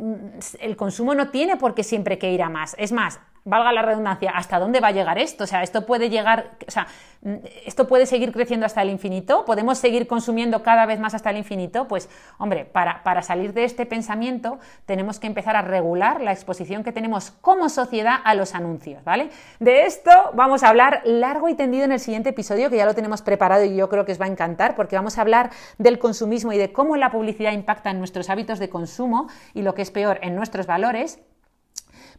[0.60, 2.76] el consumo no tiene por qué siempre que ir a más.
[2.78, 3.18] Es más,
[3.50, 5.44] valga la redundancia, ¿hasta dónde va a llegar esto?
[5.44, 6.86] O sea, esto puede llegar, o sea,
[7.66, 11.36] esto puede seguir creciendo hasta el infinito, podemos seguir consumiendo cada vez más hasta el
[11.36, 16.32] infinito, pues hombre, para, para salir de este pensamiento tenemos que empezar a regular la
[16.32, 19.28] exposición que tenemos como sociedad a los anuncios, ¿vale?
[19.58, 22.94] De esto vamos a hablar largo y tendido en el siguiente episodio, que ya lo
[22.94, 25.98] tenemos preparado y yo creo que os va a encantar, porque vamos a hablar del
[25.98, 29.82] consumismo y de cómo la publicidad impacta en nuestros hábitos de consumo y lo que
[29.82, 31.18] es peor, en nuestros valores.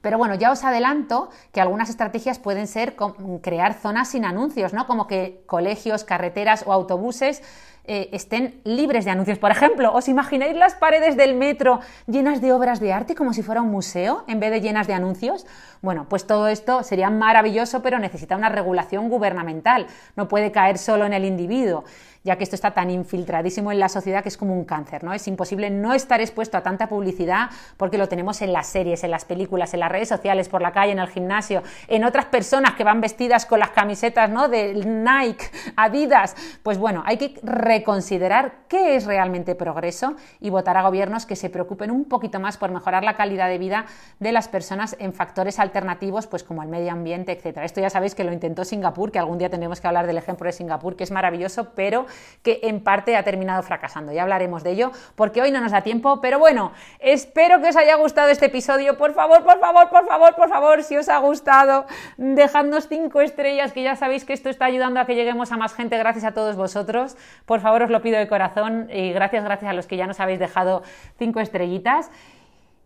[0.02, 2.96] Pero bueno, ya os adelanto que algunas estrategias pueden ser
[3.42, 4.88] crear zonas sin anuncios, ¿no?
[4.88, 7.42] Como que colegios, carreteras o autobuses
[7.84, 9.40] eh, estén libres de anuncios.
[9.40, 13.42] Por ejemplo, ¿os imagináis las paredes del metro llenas de obras de arte como si
[13.42, 15.48] fuera un museo en vez de llenas de anuncios?
[15.82, 19.88] Bueno, pues todo esto sería maravilloso, pero necesita una regulación gubernamental.
[20.16, 21.84] No puede caer solo en el individuo
[22.24, 25.14] ya que esto está tan infiltradísimo en la sociedad que es como un cáncer, ¿no?
[25.14, 29.12] Es imposible no estar expuesto a tanta publicidad porque lo tenemos en las series, en
[29.12, 32.76] las películas, en las redes sociales, por la calle, en el gimnasio, en otras personas
[32.76, 34.50] que van vestidas con las camisetas, ¿no?
[34.50, 35.46] De Nike,
[35.76, 36.36] Adidas.
[36.64, 41.50] Pues bueno, hay que reconsiderar qué es realmente progreso y votar a gobiernos que se
[41.50, 43.86] preocupen un poquito más por mejorar la calidad de vida
[44.20, 47.66] de las personas en factores alternativos, pues como el medio ambiente, etcétera.
[47.66, 50.46] Esto ya sabéis que lo intentó Singapur, que algún día tendremos que hablar del ejemplo
[50.46, 52.06] de Singapur, que es maravilloso, pero
[52.44, 54.12] que en parte ha terminado fracasando.
[54.12, 57.76] Ya hablaremos de ello, porque hoy no nos da tiempo, pero bueno, espero que os
[57.76, 58.98] haya gustado este episodio.
[58.98, 61.86] Por favor, por favor, por favor, por favor, si os ha gustado,
[62.18, 65.74] dejadnos cinco estrellas, que ya sabéis que esto está ayudando a que lleguemos a más
[65.74, 67.16] gente gracias a todos vosotros.
[67.46, 70.20] Por favor, os lo pido de corazón y gracias, gracias a los que ya nos
[70.20, 70.84] habéis dejado
[71.18, 72.12] cinco estrellitas.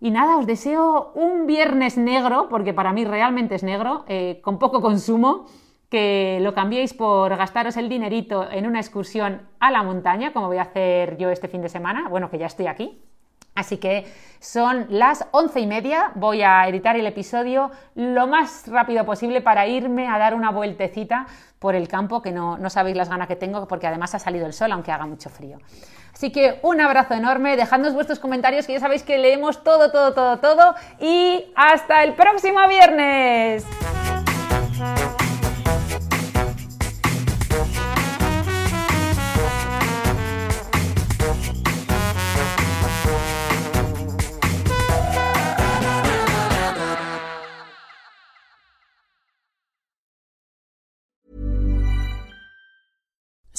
[0.01, 4.59] Y nada, os deseo un viernes negro, porque para mí realmente es negro, eh, con
[4.59, 5.45] poco consumo,
[5.89, 10.57] que lo cambiéis por gastaros el dinerito en una excursión a la montaña, como voy
[10.57, 13.01] a hacer yo este fin de semana, bueno, que ya estoy aquí.
[13.55, 14.05] Así que
[14.39, 19.65] son las once y media, voy a editar el episodio lo más rápido posible para
[19.65, 21.25] irme a dar una vueltecita
[21.57, 24.45] por el campo, que no, no sabéis las ganas que tengo, porque además ha salido
[24.45, 25.57] el sol, aunque haga mucho frío.
[26.13, 30.13] Así que un abrazo enorme, dejadnos vuestros comentarios, que ya sabéis que leemos todo, todo,
[30.13, 30.75] todo, todo.
[30.99, 33.65] Y hasta el próximo viernes.